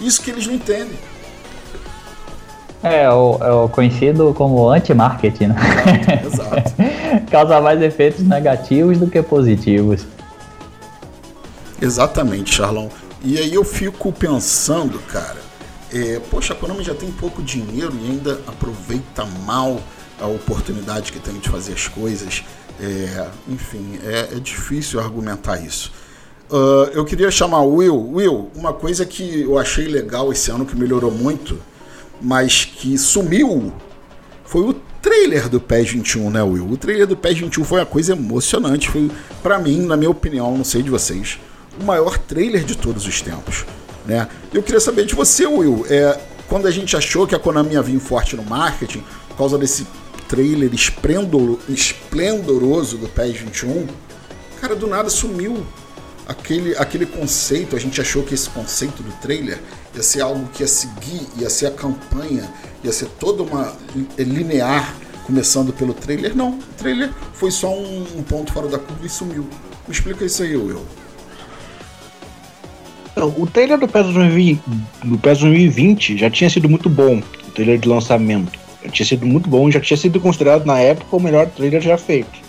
[0.00, 0.98] Isso que eles não entendem.
[2.84, 5.56] É, o, é o conhecido como anti-marketing, né?
[6.26, 6.54] Exato.
[6.56, 6.74] exato.
[7.30, 10.06] Causa mais efeitos negativos do que positivos.
[11.80, 12.90] Exatamente, Charlão.
[13.22, 15.38] E aí eu fico pensando, cara,
[15.92, 19.80] é, poxa, a Konami já tem pouco dinheiro e ainda aproveita mal
[20.20, 22.44] a oportunidade que tem de fazer as coisas.
[22.80, 25.92] É, enfim, é, é, difícil argumentar isso.
[26.50, 28.10] Uh, eu queria chamar o Will.
[28.12, 31.58] Will, uma coisa que eu achei legal esse ano que melhorou muito
[32.24, 33.72] mas que sumiu
[34.46, 36.66] foi o trailer do PES 21, né, Will?
[36.70, 39.10] O trailer do PES 21 foi uma coisa emocionante, foi
[39.42, 41.38] para mim, na minha opinião, não sei de vocês,
[41.78, 43.66] o maior trailer de todos os tempos,
[44.06, 44.26] né?
[44.52, 47.82] Eu queria saber de você, Will, é, quando a gente achou que a Konami ia
[47.82, 49.86] vir forte no marketing, por causa desse
[50.26, 50.70] trailer
[51.68, 53.86] esplendoroso do PES 21,
[54.60, 55.66] cara, do nada sumiu
[56.26, 59.60] aquele, aquele conceito, a gente achou que esse conceito do trailer
[59.94, 62.50] ia ser algo que ia seguir, ia ser a campanha,
[62.82, 63.74] ia ser toda uma
[64.18, 66.36] linear, começando pelo trailer.
[66.36, 69.46] Não, o trailer foi só um, um ponto fora da curva e sumiu.
[69.86, 70.84] Me explica isso aí, Will.
[73.36, 74.62] O trailer do PES 2020,
[75.04, 78.58] do PES 2020 já tinha sido muito bom, o trailer de lançamento.
[78.84, 81.96] Já tinha sido muito bom, já tinha sido considerado na época o melhor trailer já
[81.96, 82.43] feito.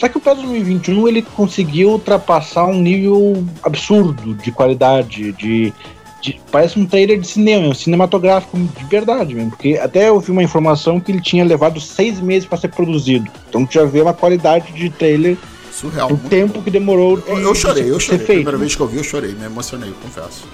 [0.00, 5.74] Só que o PES 2021 ele conseguiu ultrapassar um nível absurdo de qualidade, de,
[6.22, 9.50] de, parece um trailer de cinema, um cinematográfico de verdade mesmo.
[9.50, 13.30] Porque até eu vi uma informação que ele tinha levado seis meses para ser produzido.
[13.50, 15.36] Então tu já vê uma qualidade de trailer
[15.70, 16.10] surreal.
[16.10, 16.62] O tempo bom.
[16.62, 17.18] que demorou.
[17.18, 18.20] De, eu, eu chorei, eu chorei.
[18.20, 18.38] Feito.
[18.38, 20.48] Primeira vez que eu vi, eu chorei, me emocionei, confesso.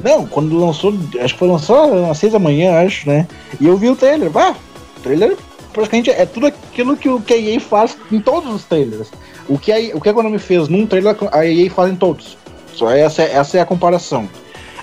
[0.00, 3.26] Não, quando lançou, acho que foi lançado às seis da manhã, acho, né?
[3.60, 5.36] E eu vi o trailer, o trailer
[5.72, 9.08] praticamente é tudo aquilo que o que a EA faz em todos os trailers.
[9.48, 12.36] O que a, o que a Konami fez num trailer, a EA faz em todos.
[12.74, 14.28] Só essa, essa é a comparação.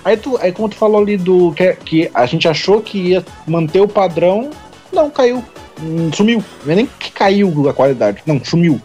[0.04, 3.24] Aí, tu, aí como tu falou ali do que, que a gente achou que ia
[3.46, 4.50] manter o padrão,
[4.92, 5.44] não, caiu.
[5.82, 6.42] Hum, sumiu.
[6.64, 8.80] Não é nem que caiu a qualidade, não, sumiu.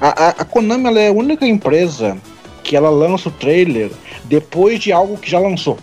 [0.00, 2.16] A, a, a Konami ela é a única empresa
[2.64, 3.90] que ela lança o trailer
[4.24, 5.78] depois de algo que já lançou.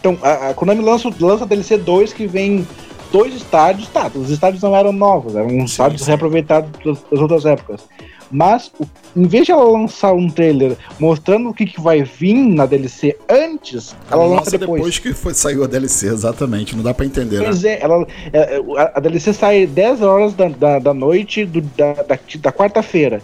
[0.00, 2.66] Então, a, a Konami lança, lança DLC 2 que vem
[3.10, 6.08] dois estádios, tá, os estádios não eram novos, eram sim, estádios sim.
[6.08, 7.82] reaproveitados das, outras épocas.
[8.30, 8.70] Mas,
[9.16, 13.16] em vez de ela lançar um trailer mostrando o que, que vai vir na DLC
[13.28, 14.80] antes, ela, ela lança depois.
[14.80, 17.70] depois que foi, saiu a DLC, exatamente, não dá pra entender, pois né?
[17.70, 21.62] é, ela, é, é a, a, DLC sai 10 horas da, da, da noite do,
[21.62, 23.22] da, da, da quarta-feira.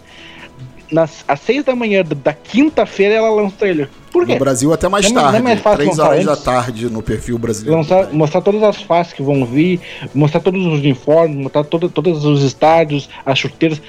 [1.27, 3.89] Às 6 da manhã da quinta-feira ela lança o trailer.
[4.11, 4.33] Por quê?
[4.33, 7.01] No Brasil até mais não, tarde, não é mais fácil 3 horas da tarde no
[7.01, 7.77] perfil brasileiro.
[7.77, 9.81] Lançar, mostrar todas as faces que vão vir,
[10.13, 13.81] mostrar todos os uniformes, mostrar todo, todos os estádios, as chuteiras.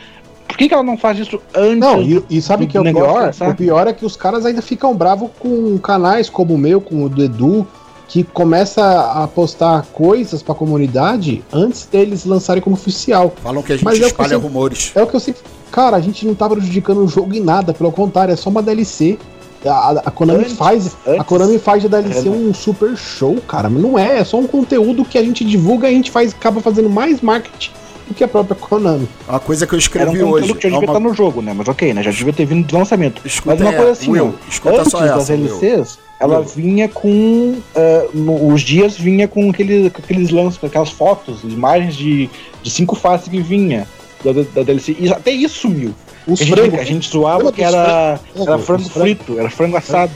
[0.48, 1.78] Por que, que ela não faz isso antes?
[1.78, 3.30] Não, e, e sabe que é o pior?
[3.40, 7.04] O pior é que os caras ainda ficam bravos com canais como o meu, com
[7.04, 7.66] o do Edu,
[8.08, 13.32] que começa a postar coisas pra comunidade antes deles lançarem como oficial.
[13.42, 14.92] Falam que a gente Mas é espalha sempre, rumores.
[14.94, 15.42] É o que eu sempre.
[15.70, 18.62] Cara, a gente não tá prejudicando o jogo em nada, pelo contrário, é só uma
[18.62, 19.18] DLC.
[19.64, 20.96] A, a Konami antes, faz.
[21.06, 23.68] Antes, a Konami faz de DLC é, um super show, cara.
[23.68, 26.32] Mas não é, é só um conteúdo que a gente divulga e a gente faz,
[26.32, 27.72] acaba fazendo mais marketing
[28.06, 29.08] do que a própria Konami.
[29.28, 30.54] Uma coisa que eu escrevi Era um hoje.
[30.54, 30.84] que já devia é uma...
[30.84, 31.52] estar no jogo, né?
[31.52, 32.02] Mas ok, né?
[32.02, 33.20] Já devia ter vindo de lançamento.
[33.24, 36.48] Escuta, Mas uma coisa assim, Will, escuta antes só essa, das LCs, ela Will.
[36.48, 37.58] vinha com.
[37.74, 42.30] Uh, no, os dias vinha com aqueles, aqueles lances, aquelas fotos, imagens de,
[42.62, 43.86] de cinco faces que vinha
[44.24, 44.96] da, da DLC.
[44.98, 45.94] E até isso sumiu.
[46.26, 50.12] Os a, gente, a gente zoava que era, era frango frito, era frango assado.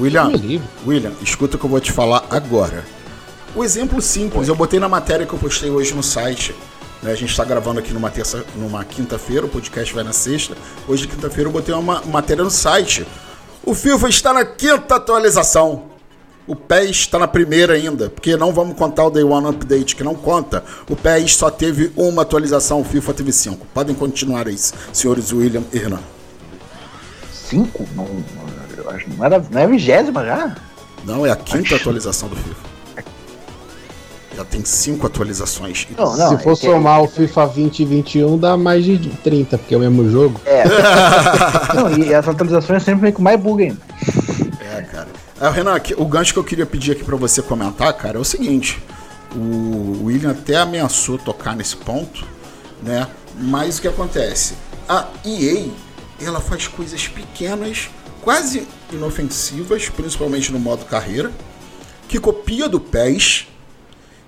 [0.00, 0.32] William,
[0.84, 2.84] William, escuta o que eu vou te falar agora.
[3.54, 6.52] O exemplo simples, eu botei na matéria que eu postei hoje no site.
[7.00, 10.56] Né, a gente está gravando aqui numa terça, numa quinta-feira, o podcast vai na sexta.
[10.88, 13.06] Hoje, quinta-feira, eu botei uma matéria no site.
[13.66, 15.94] O FIFA está na quinta atualização.
[16.46, 20.04] O PES está na primeira ainda, porque não vamos contar o Day One Update, que
[20.04, 20.62] não conta.
[20.90, 23.66] O PES só teve uma atualização, o FIFA teve cinco.
[23.72, 24.56] Podem continuar aí,
[24.92, 26.02] senhores William e Renan.
[27.32, 27.88] Cinco?
[27.94, 28.06] Não,
[28.90, 30.54] acho, não, era, não é a vigésima já?
[31.04, 32.73] Não, é a quinta atualização do FIFA.
[34.36, 35.86] Já tem cinco atualizações.
[35.96, 37.04] Não, não, Se for é somar que...
[37.04, 40.40] o FIFA 20 e 21, dá mais de 30, porque é o mesmo jogo.
[40.44, 40.64] É.
[41.74, 43.80] não, e as atualizações sempre vem com mais bug ainda.
[44.60, 45.08] É, cara.
[45.40, 48.24] Ah, Renan, o gancho que eu queria pedir aqui para você comentar, cara, é o
[48.24, 48.82] seguinte.
[49.36, 52.24] O William até ameaçou tocar nesse ponto,
[52.82, 53.06] né?
[53.38, 54.54] Mas o que acontece?
[54.88, 55.66] A EA,
[56.20, 57.90] ela faz coisas pequenas,
[58.22, 61.32] quase inofensivas, principalmente no modo carreira,
[62.08, 63.48] que copia do PES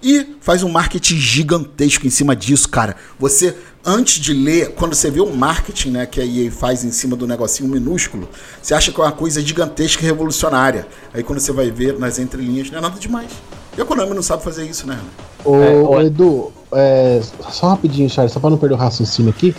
[0.03, 2.97] e faz um marketing gigantesco em cima disso, cara.
[3.19, 6.91] Você, antes de ler, quando você vê o marketing né, que a EA faz em
[6.91, 8.29] cima do negocinho minúsculo,
[8.61, 10.87] você acha que é uma coisa gigantesca e revolucionária.
[11.13, 13.31] Aí quando você vai ver nas entrelinhas, não é nada demais.
[13.77, 14.99] E a Konami não sabe fazer isso, né?
[15.45, 19.55] Ô, é, Edu, é, só rapidinho, Charles, só pra não perder o raciocínio aqui.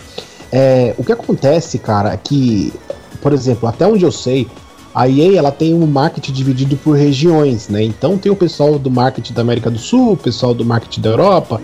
[0.50, 2.72] É, o que acontece, cara, é que,
[3.20, 4.48] por exemplo, até onde eu sei,
[4.94, 7.82] a EA ela tem um marketing dividido por regiões, né?
[7.82, 11.10] Então tem o pessoal do marketing da América do Sul, o pessoal do marketing da
[11.10, 11.60] Europa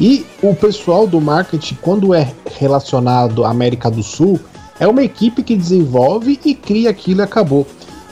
[0.00, 4.38] e o pessoal do marketing quando é relacionado à América do Sul
[4.78, 7.66] é uma equipe que desenvolve e cria aquilo e acabou.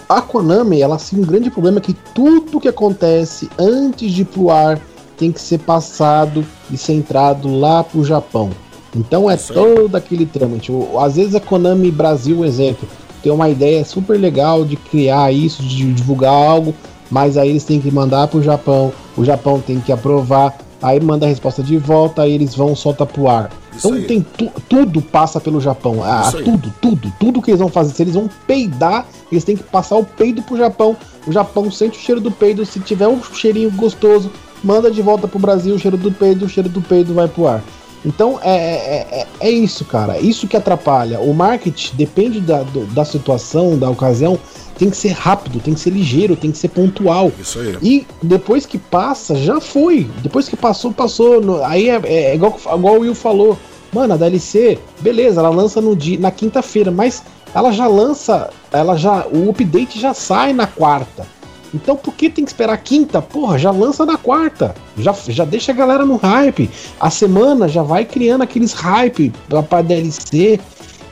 [0.09, 4.51] A Konami ela tem um grande problema que tudo que acontece antes de ir pro
[4.51, 4.81] ar
[5.17, 8.51] tem que ser passado e centrado lá pro Japão.
[8.95, 10.73] Então é todo aquele trâmite.
[10.99, 12.89] Às vezes a Konami Brasil, exemplo,
[13.27, 16.73] tem uma ideia super legal de criar isso, de divulgar algo,
[17.11, 21.01] mas aí eles têm que mandar para o Japão, o Japão tem que aprovar, aí
[21.01, 23.51] manda a resposta de volta, aí eles vão soltar pro ar.
[23.75, 24.05] Isso então aí.
[24.05, 28.03] tem tu, tudo passa pelo Japão, ah, tudo, tudo, tudo que eles vão fazer, se
[28.05, 30.97] eles vão peidar, eles têm que passar o peido pro Japão.
[31.27, 34.31] O Japão sente o cheiro do peido, se tiver um cheirinho gostoso,
[34.63, 37.49] manda de volta pro Brasil o cheiro do peido, o cheiro do peido vai pro
[37.49, 37.61] ar.
[38.07, 40.21] Então é, é, é, é, isso, cara.
[40.21, 41.19] Isso que atrapalha.
[41.19, 44.39] O marketing depende da, do, da situação, da ocasião.
[44.79, 47.33] Tem que ser rápido, tem que ser ligeiro, tem que ser pontual.
[47.41, 47.77] Isso aí.
[47.83, 50.09] E depois que passa, já foi.
[50.23, 51.65] Depois que passou, passou.
[51.65, 53.59] Aí é, é, é igual, igual o Will falou.
[53.93, 57.23] Mano, a DLC, beleza, ela lança no dia, na quinta-feira, mas
[57.55, 61.27] ela já lança, ela já, o update já sai na quarta.
[61.75, 63.21] Então por que tem que esperar quinta?
[63.21, 64.75] Porra, já lança na quarta.
[64.97, 66.71] Já, já deixa a galera no hype.
[66.99, 70.59] A semana já vai criando aqueles hype pra, pra DLC.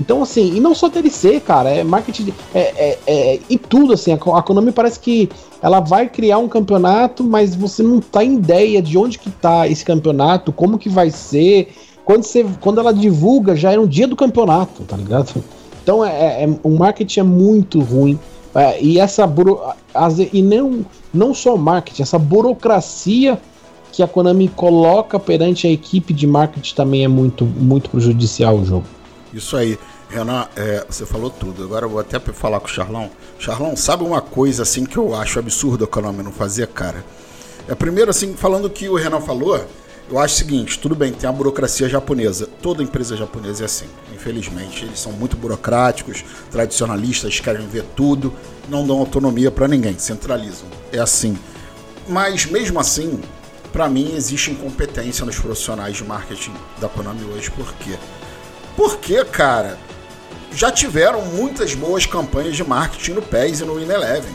[0.01, 2.33] Então, assim, e não só DLC, cara, é marketing.
[2.53, 4.13] É, é, é, e tudo, assim.
[4.13, 5.29] A, a Konami parece que
[5.63, 9.69] ela vai criar um campeonato, mas você não tá em ideia de onde que tá
[9.69, 11.69] esse campeonato, como que vai ser.
[12.05, 15.43] Quando, você, quando ela divulga, já é no dia do campeonato, tá ligado?
[15.83, 18.19] Então, é, é, é o marketing é muito ruim.
[18.55, 19.61] É, e essa buro...
[20.33, 23.41] e não, não só marketing, essa burocracia
[23.91, 28.65] que a Konami coloca perante a equipe de marketing também é muito, muito prejudicial ao
[28.65, 28.87] jogo.
[29.33, 29.79] Isso aí.
[30.09, 31.65] Renan, é, você falou tudo.
[31.65, 33.11] Agora eu vou até falar com o Charlão.
[33.39, 37.05] Charlão, sabe uma coisa assim que eu acho absurdo a Konami não fazer, cara?
[37.69, 39.65] É primeiro assim, falando o que o Renan falou,
[40.11, 42.47] eu acho o seguinte, tudo bem, tem a burocracia japonesa.
[42.61, 44.85] Toda empresa japonesa é assim, infelizmente.
[44.85, 48.33] Eles são muito burocráticos, tradicionalistas, querem ver tudo,
[48.69, 50.69] não dão autonomia para ninguém, centralizam.
[50.93, 51.39] É assim.
[52.07, 53.19] Mas mesmo assim,
[53.73, 57.51] para mim existe incompetência nos profissionais de marketing da Konami hoje.
[57.51, 57.99] Por quê?
[58.77, 59.79] Porque, cara,
[60.53, 64.35] já tiveram muitas boas campanhas de marketing no PES e no Wineleven.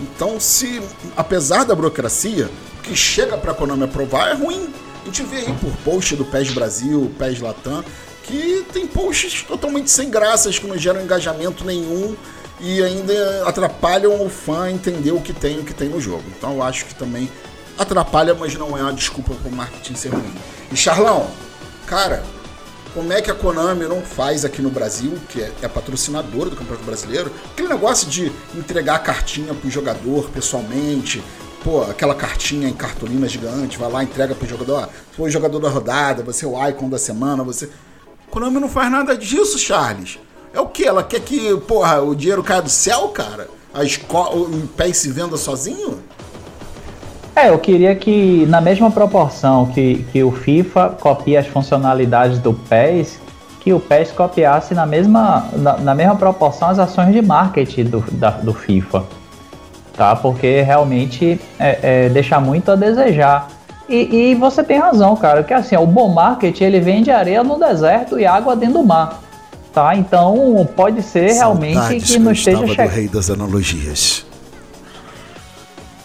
[0.00, 0.80] Então, se
[1.16, 2.48] apesar da burocracia,
[2.78, 4.72] o que chega para a Konami aprovar é ruim
[5.02, 7.84] a gente vê aí por post do PES Brasil, PES Latam,
[8.22, 12.16] que tem posts totalmente sem graças, que não geram engajamento nenhum
[12.60, 16.24] e ainda atrapalham o fã entender o que tem o que tem no jogo.
[16.36, 17.30] Então eu acho que também
[17.78, 20.34] atrapalha, mas não é uma desculpa para o marketing ser ruim.
[20.70, 21.30] E Charlão,
[21.86, 22.22] cara,
[22.92, 26.56] como é que a Konami não faz aqui no Brasil, que é, é patrocinadora do
[26.56, 31.22] Campeonato Brasileiro, aquele negócio de entregar a cartinha pro jogador pessoalmente,
[31.62, 35.58] pô, aquela cartinha em cartolina gigante, vai lá, entrega pro jogador, ó, foi o jogador
[35.58, 37.68] da rodada, você é o icon da semana, você.
[38.30, 40.18] Konami não faz nada disso, Charles.
[40.52, 40.84] É o que?
[40.84, 43.48] Ela quer que, porra, o dinheiro caia do céu, cara?
[43.72, 45.98] A escola, o pé se venda sozinho?
[47.34, 52.52] É, eu queria que, na mesma proporção que, que o FIFA copia as funcionalidades do
[52.52, 53.18] PES,
[53.60, 58.00] que o PES copiasse na mesma, na, na mesma proporção as ações de marketing do,
[58.12, 59.04] da, do FIFA
[60.00, 60.16] tá?
[60.16, 63.48] Porque realmente é, é, deixa muito a desejar.
[63.86, 67.58] E, e, você tem razão, cara, que assim, o bom marketing ele vende areia no
[67.58, 69.20] deserto e água dentro do mar.
[69.74, 69.94] Tá?
[69.94, 72.88] Então pode ser Saudades realmente que não esteja chegando.
[72.88, 74.24] rei das analogias.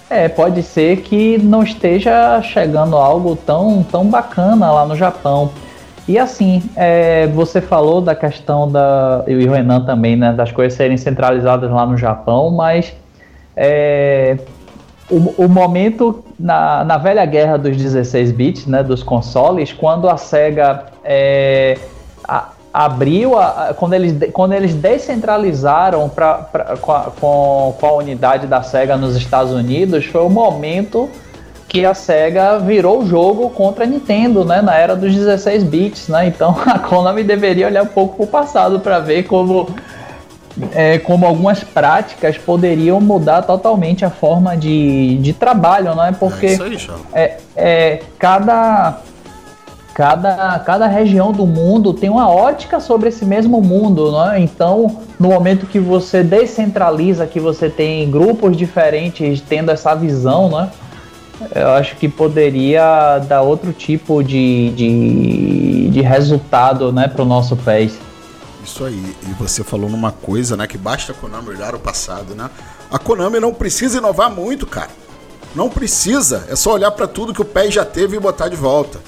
[0.09, 5.51] É, pode ser que não esteja chegando algo tão, tão bacana lá no Japão.
[6.05, 9.23] E assim, é, você falou da questão da.
[9.25, 10.33] E o Renan também, né?
[10.33, 12.93] Das coisas serem centralizadas lá no Japão, mas
[13.55, 14.37] é,
[15.09, 18.83] o, o, momento na, na velha guerra dos 16 bits, né?
[18.83, 21.77] Dos consoles, quando a SEGA é,
[22.27, 28.47] a, abriu, a, quando, eles, quando eles descentralizaram pra, pra, com, a, com, a unidade
[28.47, 31.09] da SEGA nos Estados Unidos, foi o momento
[31.67, 36.07] que a SEGA virou o jogo contra a Nintendo, né, na era dos 16 bits,
[36.07, 36.27] né?
[36.27, 39.67] Então a Konami deveria olhar um pouco para o passado para ver como
[40.71, 46.15] é, como algumas práticas poderiam mudar totalmente a forma de, de trabalho, né?
[46.17, 46.77] Porque é, aí,
[47.13, 48.99] é, é, cada
[49.93, 54.39] cada, cada região do mundo tem uma ótica sobre esse mesmo mundo, né?
[54.41, 60.69] Então, no momento que você descentraliza, que você tem grupos diferentes tendo essa visão, né?
[61.53, 67.55] eu acho que poderia dar outro tipo de, de, de resultado né, para o nosso
[67.55, 67.99] PES.
[68.65, 72.33] Isso aí, e você falou numa coisa, né, que basta a Konami olhar o passado,
[72.33, 72.49] né?
[72.89, 74.89] A Konami não precisa inovar muito, cara.
[75.53, 78.55] Não precisa, é só olhar para tudo que o PES já teve e botar de
[78.55, 78.99] volta.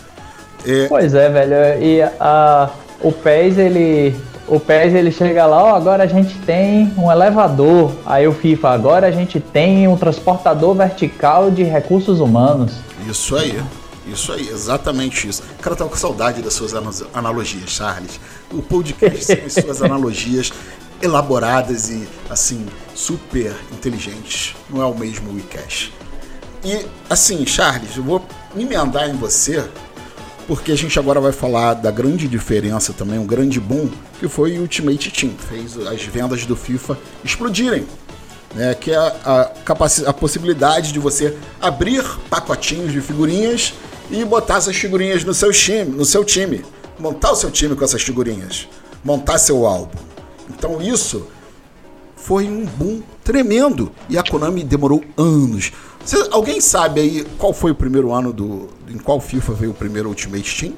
[0.64, 0.88] É...
[0.88, 2.70] Pois é, velho, e a,
[3.02, 4.16] o PES, ele,
[4.48, 7.92] o PES ele chega lá, ó, agora a gente tem um elevador.
[8.06, 12.74] Aí o FIFA, agora a gente tem um transportador vertical de recursos humanos.
[13.10, 13.60] Isso aí.
[14.12, 15.44] Isso aí, exatamente isso.
[15.60, 16.74] O cara tava com saudade das suas
[17.14, 18.20] analogias, Charles.
[18.52, 20.52] O podcast tem as suas analogias
[21.02, 24.56] elaboradas e, assim, super inteligentes.
[24.70, 25.92] Não é o mesmo WeCash.
[26.64, 29.64] E, assim, Charles, eu vou emendar em você
[30.48, 34.58] porque a gente agora vai falar da grande diferença também, um grande boom, que foi
[34.58, 37.86] o Ultimate Team, fez as vendas do FIFA explodirem.
[38.56, 43.74] Né, que é a, a, a possibilidade de você abrir pacotinhos de figurinhas
[44.10, 46.64] e botar essas figurinhas no seu time, no seu time,
[47.00, 48.68] montar o seu time com essas figurinhas,
[49.04, 50.00] montar seu álbum.
[50.50, 51.28] Então isso
[52.16, 55.72] foi um boom tremendo e a Konami demorou anos
[56.08, 58.70] Cê, alguém sabe aí qual foi o primeiro ano do.
[58.88, 60.74] Em qual FIFA veio o primeiro Ultimate Team?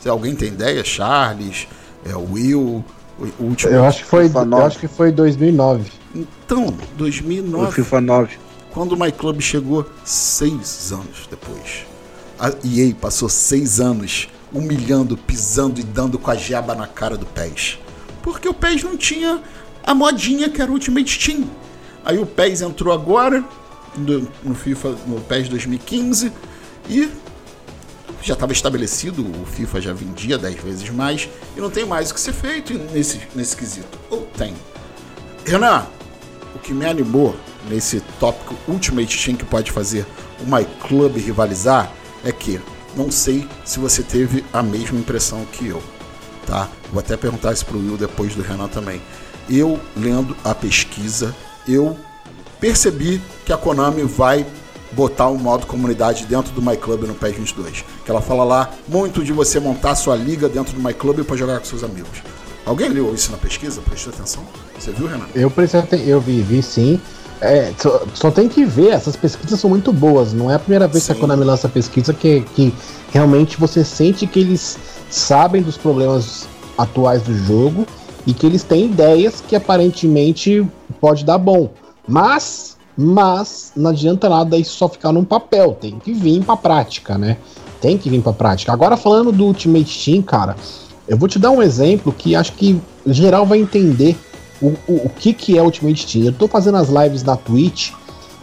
[0.00, 0.82] Se alguém tem ideia?
[0.82, 1.68] Charles,
[2.04, 2.84] é, Will,
[3.16, 5.88] o Ultimate Eu acho que foi, eu acho que foi 2009.
[6.12, 7.68] Então, 2009.
[7.68, 8.38] O FIFA 9.
[8.72, 11.86] Quando o My Club chegou seis anos depois.
[12.42, 17.24] A EA passou seis anos humilhando, pisando e dando com a jaba na cara do
[17.24, 17.78] PES.
[18.20, 19.40] Porque o PES não tinha
[19.84, 21.48] a modinha que era o Ultimate Team.
[22.04, 23.44] Aí o PES entrou agora,
[23.96, 26.32] no FIFA no PES 2015
[26.90, 27.08] e
[28.20, 32.14] já estava estabelecido, o FIFA já vendia 10 vezes mais e não tem mais o
[32.14, 33.96] que ser feito nesse, nesse quesito.
[34.10, 34.52] Ou tem.
[35.46, 35.86] Renan,
[36.56, 37.36] o que me animou
[37.70, 40.04] nesse tópico Ultimate Team que pode fazer
[40.40, 42.60] o My Club rivalizar é que
[42.96, 45.82] não sei se você teve a mesma impressão que eu,
[46.46, 46.68] tá?
[46.92, 49.00] Vou até perguntar isso pro Will depois do Renan também.
[49.48, 51.34] Eu lendo a pesquisa,
[51.66, 51.96] eu
[52.60, 54.46] percebi que a Konami vai
[54.92, 57.84] botar um modo comunidade dentro do My Club no PES 22.
[58.04, 61.36] Que ela fala lá muito de você montar sua liga dentro do My Club para
[61.36, 62.22] jogar com seus amigos.
[62.64, 63.80] Alguém leu isso na pesquisa?
[63.80, 64.46] Prestou atenção?
[64.78, 65.26] Você viu, Renan?
[65.34, 67.00] Eu prestei eu vi, vi sim.
[67.44, 70.32] É, só, só, tem que ver, essas pesquisas são muito boas.
[70.32, 71.12] Não é a primeira vez sim.
[71.12, 72.72] que a Konami lança pesquisa que, que
[73.10, 74.78] realmente você sente que eles
[75.10, 76.46] sabem dos problemas
[76.78, 77.84] atuais do jogo
[78.24, 80.64] e que eles têm ideias que aparentemente
[81.00, 81.70] pode dar bom.
[82.06, 87.18] Mas, mas não adianta nada isso só ficar num papel, tem que vir pra prática,
[87.18, 87.38] né?
[87.80, 88.72] Tem que vir pra prática.
[88.72, 90.54] Agora falando do Ultimate Team, cara,
[91.08, 94.16] eu vou te dar um exemplo que acho que geral vai entender
[94.62, 96.24] o, o, o que, que é Ultimate Team.
[96.26, 97.90] Eu tô fazendo as lives na Twitch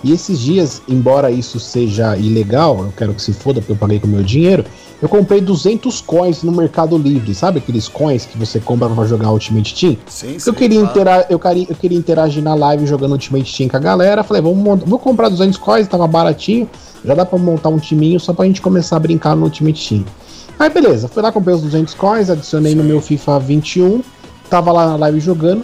[0.03, 3.99] e esses dias, embora isso seja ilegal, eu quero que se foda porque eu paguei
[3.99, 4.63] com meu dinheiro,
[5.01, 9.31] eu comprei 200 coins no Mercado Livre, sabe aqueles coins que você compra para jogar
[9.31, 9.97] Ultimate Team?
[10.07, 10.49] Sim, sim.
[10.49, 11.25] Eu queria, claro.
[11.29, 14.23] eu, queria, eu queria interagir na live jogando Ultimate Team com a galera.
[14.23, 16.69] Falei, vamos vou comprar 200 coins, tava baratinho.
[17.03, 20.05] Já dá para montar um timinho só pra gente começar a brincar no Ultimate Team.
[20.57, 22.77] Aí beleza, fui lá, comprei os 200 coins, adicionei sim.
[22.77, 24.01] no meu FIFA 21,
[24.49, 25.63] tava lá na live jogando.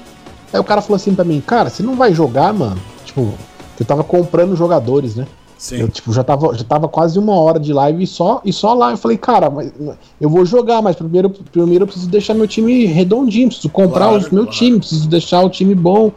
[0.56, 2.82] Aí o cara falou assim pra mim, cara, você não vai jogar, mano?
[3.04, 3.34] Tipo,
[3.78, 5.28] eu tava comprando jogadores, né?
[5.58, 5.82] Sim.
[5.82, 8.74] Eu tipo, já tava, já tava quase uma hora de live e só, e só
[8.74, 8.92] lá.
[8.92, 9.74] Eu falei, cara, mas,
[10.20, 14.28] eu vou jogar, mas primeiro, primeiro eu preciso deixar meu time redondinho, preciso comprar claro,
[14.32, 14.58] o meu claro.
[14.58, 16.10] time, preciso deixar o time bom.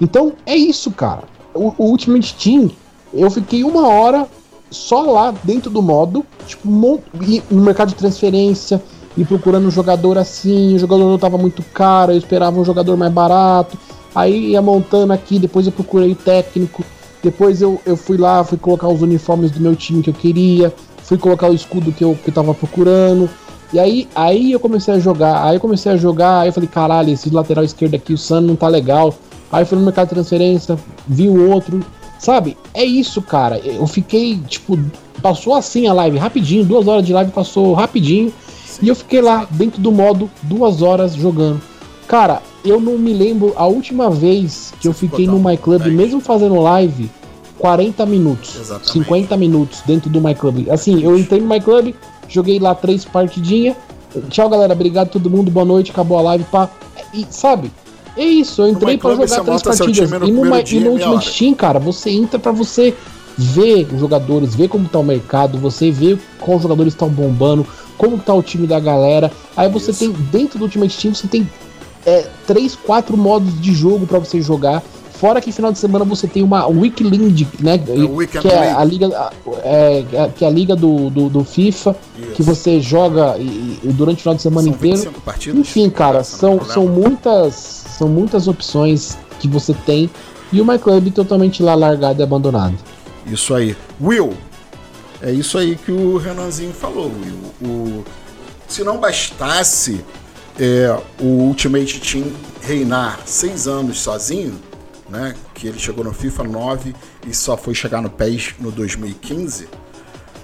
[0.00, 1.24] Então é isso, cara.
[1.52, 2.70] O, o Ultimate Team,
[3.12, 4.28] eu fiquei uma hora
[4.70, 7.00] só lá dentro do modo, tipo, no
[7.60, 8.80] mercado de transferência,
[9.16, 12.96] e procurando um jogador assim, o jogador não tava muito caro, eu esperava um jogador
[12.96, 13.76] mais barato.
[14.14, 16.84] Aí ia montando aqui, depois eu procurei técnico
[17.22, 20.74] Depois eu, eu fui lá, fui colocar os uniformes do meu time que eu queria,
[21.02, 23.30] fui colocar o escudo que eu, que eu tava procurando.
[23.72, 26.68] E aí, aí eu comecei a jogar, aí eu comecei a jogar, aí eu falei,
[26.68, 29.14] caralho, esse lateral esquerdo aqui, o Sano não tá legal.
[29.50, 31.80] Aí fui no mercado de transferência, vi o outro.
[32.18, 32.56] Sabe?
[32.72, 33.58] É isso, cara.
[33.58, 34.78] Eu fiquei, tipo,
[35.20, 38.32] passou assim a live, rapidinho, duas horas de live passou rapidinho.
[38.80, 41.60] E eu fiquei lá, dentro do modo, duas horas jogando.
[42.06, 46.20] Cara, eu não me lembro a última vez que eu fiquei no My Club, mesmo
[46.20, 47.10] fazendo live,
[47.58, 48.92] 40 minutos, Exatamente.
[48.92, 50.68] 50 minutos dentro do My Club.
[50.70, 51.94] Assim, eu entrei no My Club,
[52.28, 53.76] joguei lá três partidinhas.
[54.28, 54.72] Tchau, galera.
[54.72, 55.50] Obrigado todo mundo.
[55.50, 55.90] Boa noite.
[55.90, 56.68] Acabou a live, pá.
[57.14, 57.70] E, sabe?
[58.16, 60.10] É isso, eu entrei para jogar três partidas.
[60.10, 62.94] No e, dia, e no Ultimate Team, cara, você entra para você
[63.36, 67.66] ver os jogadores, ver como tá o mercado, você vê quais jogadores estão bombando,
[67.96, 69.30] como tá o time da galera.
[69.56, 70.00] Aí você Isso.
[70.00, 71.48] tem, dentro do Ultimate Team, você tem
[72.04, 74.82] é, três, quatro modos de jogo para você jogar.
[75.12, 77.74] Fora que final de semana você tem uma Week League, né?
[77.74, 79.30] É que é a liga,
[79.62, 82.30] é, que é a liga do, do, do FIFA, Isso.
[82.32, 85.12] que você joga e, e, durante o final de semana são inteiro.
[85.54, 87.54] Enfim, cara, são, são muitas
[87.96, 90.10] são muitas opções que você tem
[90.52, 92.74] e o MyClub totalmente lá largado e abandonado.
[93.26, 93.76] Isso aí.
[94.00, 94.36] Will,
[95.20, 97.68] é isso aí que o Renanzinho falou, Will.
[97.70, 98.04] O,
[98.68, 100.04] se não bastasse
[100.58, 104.60] é, o Ultimate Team reinar seis anos sozinho,
[105.08, 105.34] né?
[105.54, 106.94] Que ele chegou no FIFA 9
[107.26, 109.68] e só foi chegar no PES no 2015.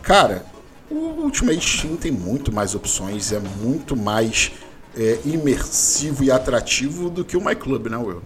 [0.03, 0.45] Cara,
[0.91, 4.53] o Ultimate Team tem muito mais opções, é muito mais
[4.97, 8.23] é, imersivo e atrativo do que o MyClub, né, Will?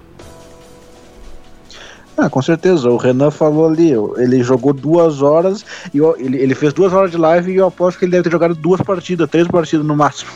[2.16, 2.90] Ah, com certeza.
[2.90, 7.16] O Renan falou ali, ele jogou duas horas e ele, ele fez duas horas de
[7.16, 10.30] live e eu aposto que ele deve ter jogado duas partidas, três partidas no máximo.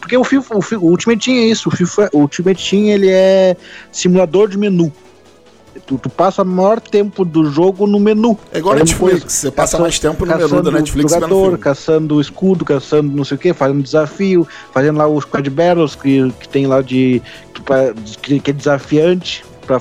[0.00, 2.88] Porque o FIFA, o, FIFA, o Ultimate Team é isso, o, FIFA, o Ultimate Team
[2.88, 3.56] ele é
[3.90, 4.92] simulador de menu.
[5.86, 8.38] Tu, tu, passa o maior tempo do jogo no menu.
[8.52, 12.64] É igual Netflix, você passa caçando, mais tempo no menu da Netflix jogador, caçando escudo,
[12.64, 16.66] caçando não sei o que, fazendo desafio, fazendo lá os Squad Battles que, que tem
[16.66, 17.20] lá de.
[18.22, 19.44] que, que é desafiante.
[19.64, 19.80] Pra,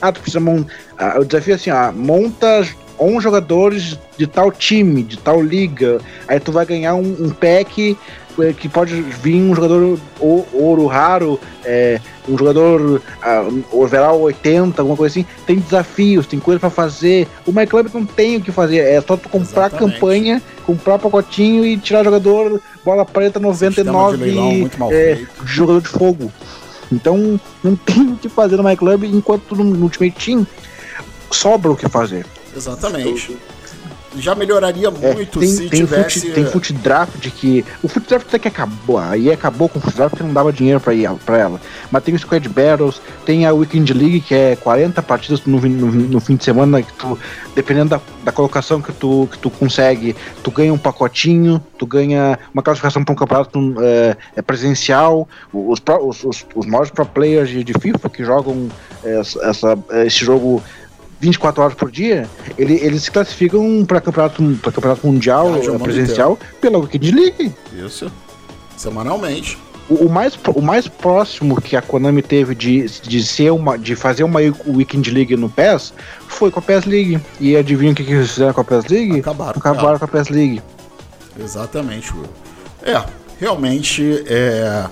[0.00, 0.72] ah, tu precisa montar.
[0.98, 2.66] Ah, o desafio é assim, ah, monta
[2.98, 6.00] 11 jogadores de tal time, de tal liga.
[6.28, 7.96] Aí tu vai ganhar um, um pack
[8.38, 14.96] é, que pode vir um jogador ouro raro, é, um jogador uh, overall 80, alguma
[14.96, 15.26] coisa assim.
[15.46, 17.28] Tem desafios, tem coisa para fazer.
[17.46, 19.94] O My Club não tem o que fazer, é só tu comprar Exatamente.
[19.94, 26.32] campanha, comprar pacotinho e tirar jogador bola preta 99 de leilão, é, jogador de fogo.
[26.94, 30.46] Então não tem o que fazer no My Club enquanto no, no Ultimate Team
[31.30, 32.26] sobra o que fazer.
[32.56, 33.36] Exatamente
[34.16, 36.20] já melhoraria é, muito tem, se tem tivesse.
[36.20, 37.64] Foot, tem foot draft que.
[37.82, 38.98] O foot draft até que acabou.
[38.98, 41.60] Aí acabou com o foot draft porque não dava dinheiro pra, ir, pra ela.
[41.90, 45.92] Mas tem o Squad Battles, tem a Weekend League, que é 40 partidas no, no,
[45.92, 47.18] no fim de semana, que tu,
[47.54, 52.38] dependendo da, da colocação que tu, que tu consegue, tu ganha um pacotinho, tu ganha
[52.52, 55.28] uma classificação para um campeonato é, é presencial.
[55.52, 58.68] Os, os, os, os maiores pro players de, de FIFA que jogam
[59.04, 60.62] essa, essa, esse jogo
[61.20, 62.28] 24 horas por dia,
[62.58, 67.52] ele, eles se classificam para campeonato, pra campeonato mundial ah, presencial pela Weekend League.
[67.72, 68.10] Isso.
[68.76, 69.58] Semanalmente.
[69.88, 73.94] O, o, mais, o mais próximo que a Konami teve de, de, ser uma, de
[73.94, 75.92] fazer uma Weekend League no PES
[76.26, 77.20] foi com a PES League.
[77.38, 79.20] E adivinha o que, que eles fizeram com a PES League?
[79.20, 79.58] Acabaram.
[79.58, 80.62] Acabaram com a PES League.
[81.38, 82.24] Exatamente, Will.
[82.82, 83.02] É,
[83.38, 84.86] realmente é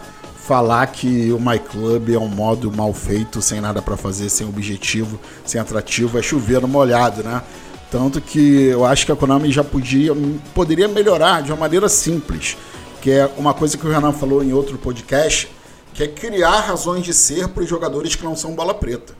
[0.46, 4.46] falar que o My Club é um modo mal feito, sem nada para fazer, sem
[4.46, 7.42] objetivo, sem atrativo, é chover no molhado, né?
[7.90, 10.12] Tanto que eu acho que a Konami já podia,
[10.54, 12.56] poderia melhorar de uma maneira simples,
[13.00, 15.48] que é uma coisa que o Renan falou em outro podcast,
[15.94, 19.14] que é criar razões de ser para os jogadores que não são bola preta.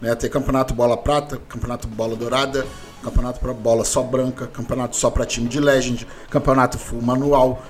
[0.00, 0.14] Né?
[0.14, 2.64] Ter campeonato bola prata, campeonato bola dourada,
[3.02, 7.62] campeonato para bola só branca, campeonato só para time de Legend, campeonato full manual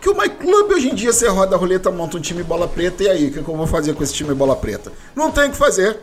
[0.00, 2.66] que o My Club hoje em dia você roda a roleta, monta um time bola
[2.66, 3.28] preta, e aí?
[3.28, 4.90] O que, eu vou fazer com esse time bola preta?
[5.14, 6.00] Não tem o que fazer.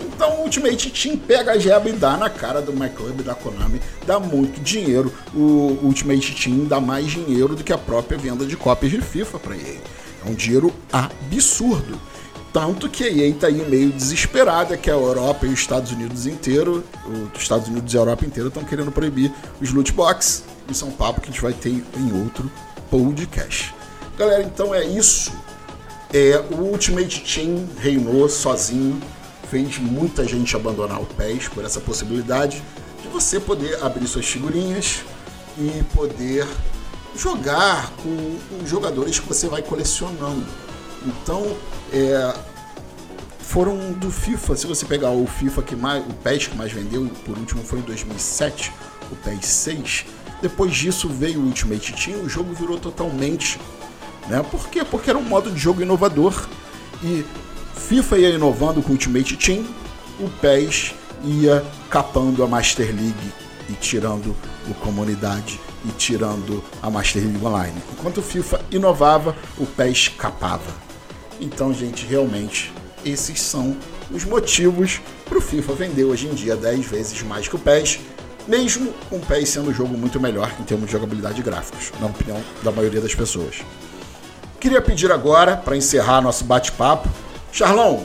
[0.00, 3.34] Então o Ultimate Team pega a jeba e dá na cara do My Club da
[3.34, 5.12] Konami, dá muito dinheiro.
[5.34, 9.38] O Ultimate Team dá mais dinheiro do que a própria venda de cópias de FIFA
[9.38, 9.80] para EA.
[10.24, 11.98] É um dinheiro absurdo.
[12.52, 16.26] Tanto que a EA está aí meio desesperada, que a Europa e os Estados Unidos
[16.26, 16.84] inteiro,
[17.34, 20.44] os Estados Unidos e a Europa inteira estão querendo proibir os loot box.
[20.68, 22.50] Isso é um papo que a gente vai ter em outro
[22.92, 23.74] podcast.
[24.18, 25.32] Galera, então é isso.
[26.12, 29.00] É, o Ultimate Team reinou sozinho,
[29.50, 32.62] fez muita gente abandonar o PES por essa possibilidade
[33.00, 35.00] de você poder abrir suas figurinhas
[35.56, 36.46] e poder
[37.16, 40.44] jogar com, com jogadores que você vai colecionando.
[41.06, 41.56] Então,
[41.90, 42.34] é,
[43.38, 44.54] foram do FIFA.
[44.54, 47.78] Se você pegar o FIFA que mais, o PES que mais vendeu, por último foi
[47.78, 48.70] em 2007,
[49.10, 50.04] o PES 6.
[50.42, 53.60] Depois disso veio o Ultimate Team, o jogo virou totalmente,
[54.28, 54.44] né?
[54.50, 54.84] Por quê?
[54.84, 56.48] Porque era um modo de jogo inovador
[57.00, 57.24] e
[57.76, 59.64] FIFA ia inovando com o Ultimate Team,
[60.18, 63.32] o PES ia capando a Master League
[63.70, 64.34] e tirando
[64.68, 67.80] o comunidade e tirando a Master League Online.
[67.92, 70.74] Enquanto o FIFA inovava, o PES capava.
[71.40, 72.72] Então, gente, realmente,
[73.04, 73.76] esses são
[74.10, 78.00] os motivos para o FIFA vender hoje em dia 10 vezes mais que o PES,
[78.46, 81.92] mesmo com o PES sendo um jogo muito melhor em termos de jogabilidade e gráficos,
[82.00, 83.62] na opinião da maioria das pessoas.
[84.60, 87.08] Queria pedir agora, para encerrar nosso bate-papo,
[87.50, 88.04] Charlão,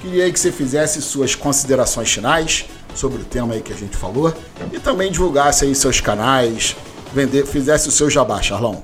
[0.00, 2.64] queria que você fizesse suas considerações finais
[2.94, 4.34] sobre o tema aí que a gente falou
[4.72, 6.76] e também divulgasse aí seus canais,
[7.12, 8.82] vender, fizesse o seu jabá, Charlão.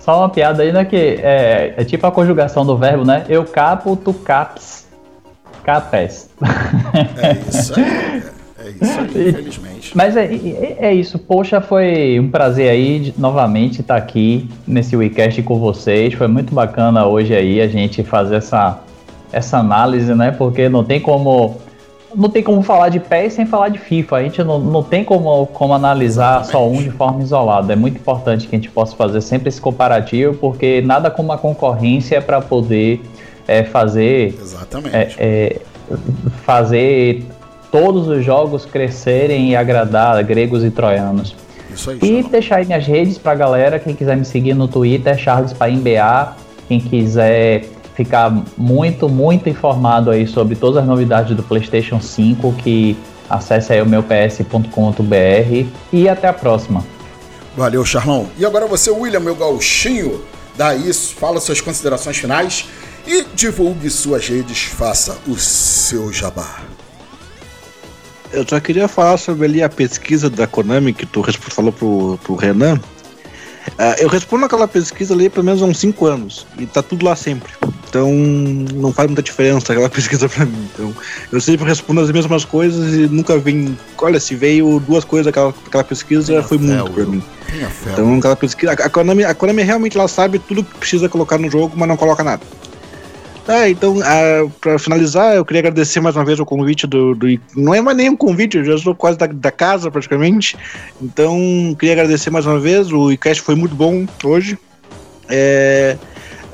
[0.00, 0.84] Só uma piada aí, né?
[0.84, 3.24] Que é, é tipo a conjugação do verbo, né?
[3.28, 4.86] Eu capo, tu caps,
[5.64, 6.28] capes.
[7.16, 8.24] É isso aí.
[8.84, 9.92] Isso aí, infelizmente.
[9.94, 11.18] Mas é, é, é, isso.
[11.18, 16.14] Poxa, foi um prazer aí de, novamente estar aqui nesse WeCast com vocês.
[16.14, 18.80] Foi muito bacana hoje aí a gente fazer essa,
[19.32, 20.30] essa análise, né?
[20.30, 21.56] Porque não tem como
[22.14, 24.16] não tem como falar de PES sem falar de FIFA.
[24.16, 26.52] A gente não, não tem como, como analisar Exatamente.
[26.52, 27.72] só um de forma isolada.
[27.72, 31.38] É muito importante que a gente possa fazer sempre esse comparativo, porque nada como a
[31.38, 33.02] concorrência para poder
[33.48, 34.38] é, fazer.
[34.40, 34.96] Exatamente.
[34.96, 35.56] É, é,
[36.44, 37.24] fazer
[37.74, 41.34] todos os jogos crescerem e agradar gregos e troianos.
[41.74, 45.18] Isso aí, e deixar aí minhas redes pra galera, quem quiser me seguir no Twitter,
[45.18, 46.36] Charles Paimba.
[46.68, 47.64] Quem quiser
[47.96, 52.96] ficar muito, muito informado aí sobre todas as novidades do PlayStation 5, que
[53.28, 56.84] acesse aí o meu ps.com.br e até a próxima.
[57.56, 58.28] Valeu, Charlão.
[58.38, 60.22] E agora você, William, meu gauchinho,
[60.56, 62.68] dá isso, fala suas considerações finais
[63.04, 66.60] e divulgue suas redes, faça o seu jabá.
[68.34, 72.34] Eu só queria falar sobre ali a pesquisa da Konami que tu falou pro, pro
[72.34, 72.80] Renan.
[73.78, 77.04] Uh, eu respondo aquela pesquisa ali pelo menos há uns 5 anos e tá tudo
[77.04, 77.52] lá sempre.
[77.88, 78.12] Então
[78.74, 80.68] não faz muita diferença aquela pesquisa para mim.
[80.72, 80.94] Então
[81.32, 83.78] eu sempre respondo as mesmas coisas e nunca vem.
[83.98, 87.22] Olha, se veio duas coisas daquela, daquela pesquisa, Tenha foi muito para mim.
[87.92, 88.72] Então aquela pesquisa.
[88.72, 91.96] A Konami, a Konami realmente ela sabe tudo que precisa colocar no jogo, mas não
[91.96, 92.42] coloca nada.
[93.46, 97.26] É, então, uh, para finalizar, eu queria agradecer mais uma vez o convite do, do,
[97.54, 100.56] Não é mais nem um convite, eu já estou quase da, da casa praticamente.
[101.00, 101.38] Então,
[101.78, 102.90] queria agradecer mais uma vez.
[102.90, 104.58] O iCast foi muito bom hoje.
[105.28, 105.98] É,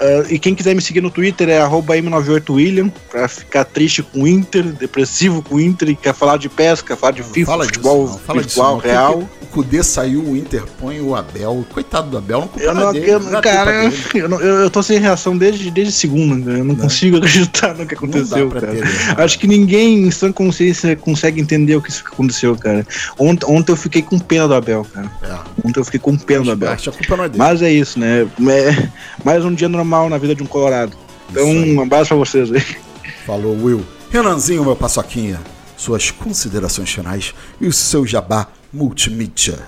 [0.00, 4.26] Uh, e quem quiser me seguir no Twitter é M98William, pra ficar triste com o
[4.26, 8.06] Inter, depressivo com o Inter, e quer falar de pesca, falar de FIFA, fala futebol
[8.06, 9.28] disso, fala virtual, disso, real.
[9.42, 11.66] O Cudê saiu, o Inter põe o Abel.
[11.70, 14.82] Coitado do Abel, não culpa eu não, dele, eu, não Cara, eu, não, eu, tô
[14.82, 18.68] sem reação desde, desde segunda, eu não, não, consigo acreditar no que aconteceu, cara.
[18.68, 22.86] Ter, Acho que ninguém em sã consciência consegue entender o que aconteceu, cara.
[23.18, 25.10] Ontem, ontem eu fiquei com pena do Abel, cara.
[25.22, 25.68] É.
[25.68, 26.72] Ontem eu fiquei com pena do Abel.
[26.72, 27.36] É.
[27.36, 28.26] Mas é isso, né?
[28.48, 28.88] É,
[29.22, 30.96] mais um dia normal mal na vida de um colorado.
[31.28, 32.64] Então, um abraço pra vocês aí.
[33.26, 33.84] Falou, Will.
[34.10, 35.40] Renanzinho, meu paçoquinha,
[35.76, 39.58] suas considerações finais e o seu jabá multimídia.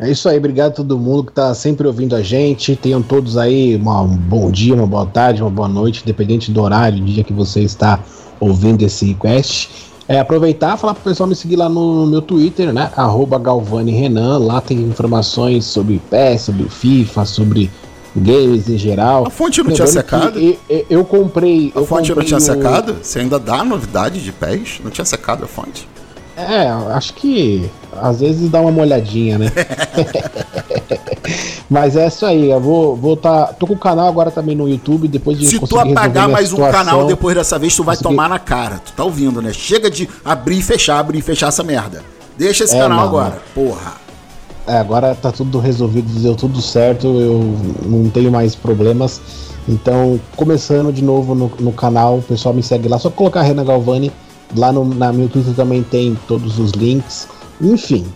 [0.00, 2.76] É isso aí, obrigado a todo mundo que está sempre ouvindo a gente.
[2.76, 6.62] Tenham todos aí uma, um bom dia, uma boa tarde, uma boa noite, independente do
[6.62, 7.98] horário, dia que você está
[8.38, 9.88] ouvindo esse request.
[10.06, 12.90] É, aproveitar e falar pro pessoal me seguir lá no, no meu Twitter, né?
[13.42, 14.38] Galvani Renan.
[14.38, 17.70] Lá tem informações sobre PES, sobre FIFA, sobre
[18.16, 19.26] games em geral.
[19.26, 20.38] A fonte não tinha secado?
[20.38, 21.72] Eu, eu, comprei.
[21.74, 22.40] A eu fonte comprei não tinha o...
[22.40, 22.96] secado?
[23.02, 24.80] Você ainda dá novidade de pés?
[24.82, 25.88] Não tinha secado a fonte?
[26.36, 27.68] É, acho que
[28.00, 29.50] às vezes dá uma molhadinha, né?
[31.68, 34.68] Mas é isso aí, eu vou, vou tá, tô com o canal agora também no
[34.68, 38.28] YouTube, depois de Se tu apagar mais um canal depois dessa vez, tu vai tomar
[38.28, 38.78] na cara.
[38.78, 39.52] Tu tá ouvindo, né?
[39.52, 42.02] Chega de abrir e fechar, abrir e fechar essa merda.
[42.38, 44.07] Deixa esse é, canal não, agora, porra.
[44.68, 47.56] É, agora tá tudo resolvido, deu tudo certo, eu
[47.86, 49.18] não tenho mais problemas.
[49.66, 53.64] Então, começando de novo no, no canal, o pessoal me segue lá, só colocar Renan
[53.64, 54.12] Galvani.
[54.54, 57.28] Lá no na meu Twitter também tem todos os links.
[57.60, 58.06] Enfim,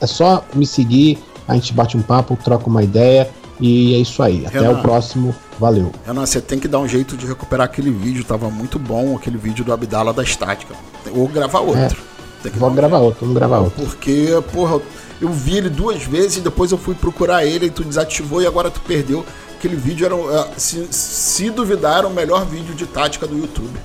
[0.00, 4.22] é só me seguir, a gente bate um papo, troca uma ideia e é isso
[4.22, 4.44] aí.
[4.46, 5.34] Até Renan, o próximo.
[5.58, 5.92] Valeu.
[6.04, 9.38] Renan, você tem que dar um jeito de recuperar aquele vídeo, tava muito bom aquele
[9.38, 10.74] vídeo do Abdala da estática.
[11.14, 11.78] Ou gravar outro.
[11.78, 12.11] É,
[12.50, 13.84] vou gravar outro, vamos gravar outro.
[13.84, 14.80] Porque, porra,
[15.20, 18.46] eu vi ele duas vezes e depois eu fui procurar ele e tu desativou e
[18.46, 19.24] agora tu perdeu.
[19.56, 23.78] Aquele vídeo era, é, se, se duvidar, era o melhor vídeo de tática do YouTube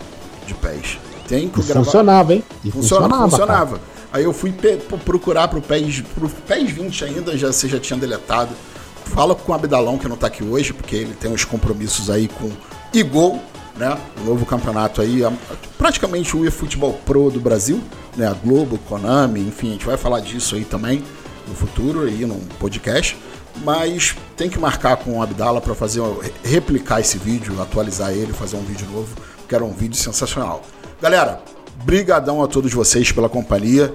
[0.45, 0.97] de pés.
[1.27, 1.83] Tem que gravar.
[1.83, 2.43] Funcionava, hein?
[2.63, 3.29] E funcionava.
[3.29, 3.81] funcionava.
[4.11, 4.53] Aí eu fui
[5.03, 8.49] procurar pro PES, pro PES 20 ainda, já, você já tinha deletado.
[9.05, 12.27] Fala com o Abdalão, que não tá aqui hoje, porque ele tem uns compromissos aí
[12.27, 12.49] com
[12.93, 13.41] Igol.
[13.77, 13.97] Né?
[14.21, 15.21] O novo campeonato aí,
[15.77, 17.81] praticamente o eFootball Pro do Brasil,
[18.15, 18.27] né?
[18.27, 21.03] A Globo, Konami, enfim, a gente vai falar disso aí também
[21.47, 23.17] no futuro aí num podcast.
[23.63, 26.01] Mas tem que marcar com o Abdala para fazer
[26.43, 29.15] replicar esse vídeo, atualizar ele, fazer um vídeo novo,
[29.47, 30.61] que era um vídeo sensacional.
[31.01, 31.41] Galera,
[31.83, 33.91] brigadão a todos vocês pela companhia.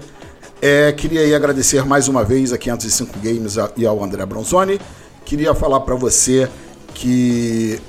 [0.60, 4.80] É, queria aí agradecer mais uma vez a 505 Games e ao André Bronzoni.
[5.24, 6.48] Queria falar para você
[6.94, 7.80] que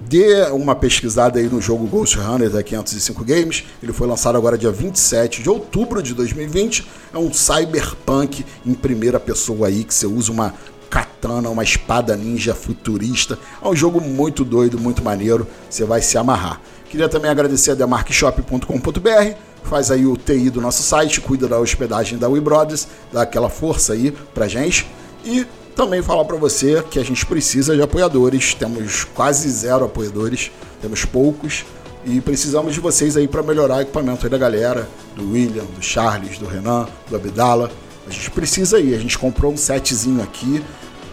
[0.00, 3.64] dê uma pesquisada aí no jogo Ghost Runner da 505 Games.
[3.82, 6.86] Ele foi lançado agora dia 27 de outubro de 2020.
[7.12, 10.54] É um cyberpunk em primeira pessoa aí que você usa uma
[10.88, 13.38] katana, uma espada ninja futurista.
[13.62, 15.46] É um jogo muito doido, muito maneiro.
[15.68, 16.60] Você vai se amarrar.
[16.88, 19.34] Queria também agradecer a demarkshop.com.br,
[19.64, 23.92] faz aí o TI do nosso site, cuida da hospedagem da WeBrothers, dá aquela força
[23.92, 24.86] aí pra gente.
[25.24, 25.44] E
[25.76, 30.50] também falar para você que a gente precisa de apoiadores, temos quase zero apoiadores,
[30.80, 31.66] temos poucos.
[32.04, 36.38] E precisamos de vocês aí para melhorar o equipamento da galera, do William, do Charles,
[36.38, 37.70] do Renan, do Abdala.
[38.06, 40.64] A gente precisa aí, a gente comprou um setzinho aqui,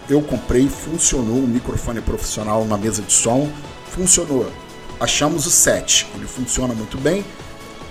[0.09, 3.49] eu comprei, funcionou, um microfone profissional, uma mesa de som,
[3.91, 4.49] funcionou.
[4.99, 7.26] Achamos o set, ele funciona muito bem,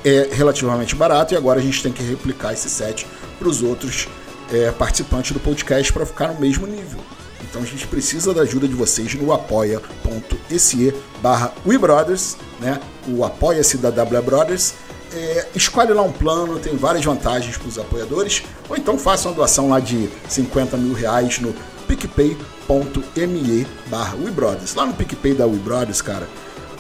[0.05, 3.07] é relativamente barato e agora a gente tem que replicar esse set
[3.39, 4.09] para os outros
[4.53, 7.01] é, participantes do podcast para ficar no mesmo nível.
[7.43, 12.81] Então a gente precisa da ajuda de vocês no apoia.se barra WeBrothers, né?
[13.09, 14.75] o apoia-se da W Brothers.
[15.15, 19.35] É, escolhe lá um plano, tem várias vantagens para os apoiadores, ou então faça uma
[19.35, 21.55] doação lá de 50 mil reais no
[21.87, 24.75] picpay.me barra WeBrothers.
[24.75, 26.27] Lá no PicPay da WeBrothers, cara,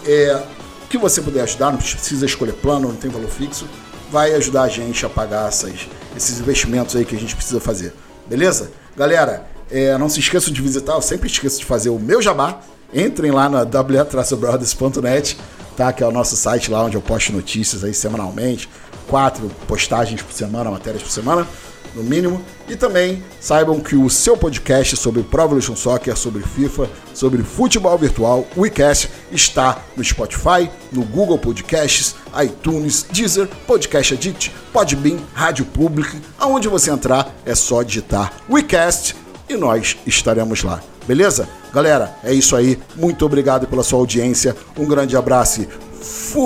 [0.06, 0.42] é,
[0.84, 3.68] o que você puder ajudar, não precisa escolher plano, não tem valor fixo,
[4.10, 7.92] vai ajudar a gente a pagar essas, esses investimentos aí que a gente precisa fazer.
[8.28, 8.70] Beleza?
[8.96, 12.60] Galera, é, não se esqueçam de visitar, eu sempre esqueço de fazer o meu jabá.
[12.94, 15.38] Entrem lá na w-brothers.net,
[15.76, 15.92] tá?
[15.92, 18.68] Que é o nosso site lá onde eu posto notícias aí semanalmente.
[19.08, 21.46] Quatro postagens por semana, matérias por semana
[21.94, 22.42] no mínimo.
[22.68, 27.96] E também saibam que o seu podcast sobre Pro Evolution Soccer, sobre FIFA, sobre futebol
[27.98, 36.18] virtual, WeCast, está no Spotify, no Google Podcasts, iTunes, Deezer, Podcast Addict, Podbean, Rádio Public.
[36.38, 39.14] Aonde você entrar é só digitar WeCast
[39.48, 40.80] e nós estaremos lá.
[41.06, 41.48] Beleza?
[41.74, 42.78] Galera, é isso aí.
[42.96, 44.56] Muito obrigado pela sua audiência.
[44.78, 45.66] Um grande abraço.
[46.00, 46.42] Fui!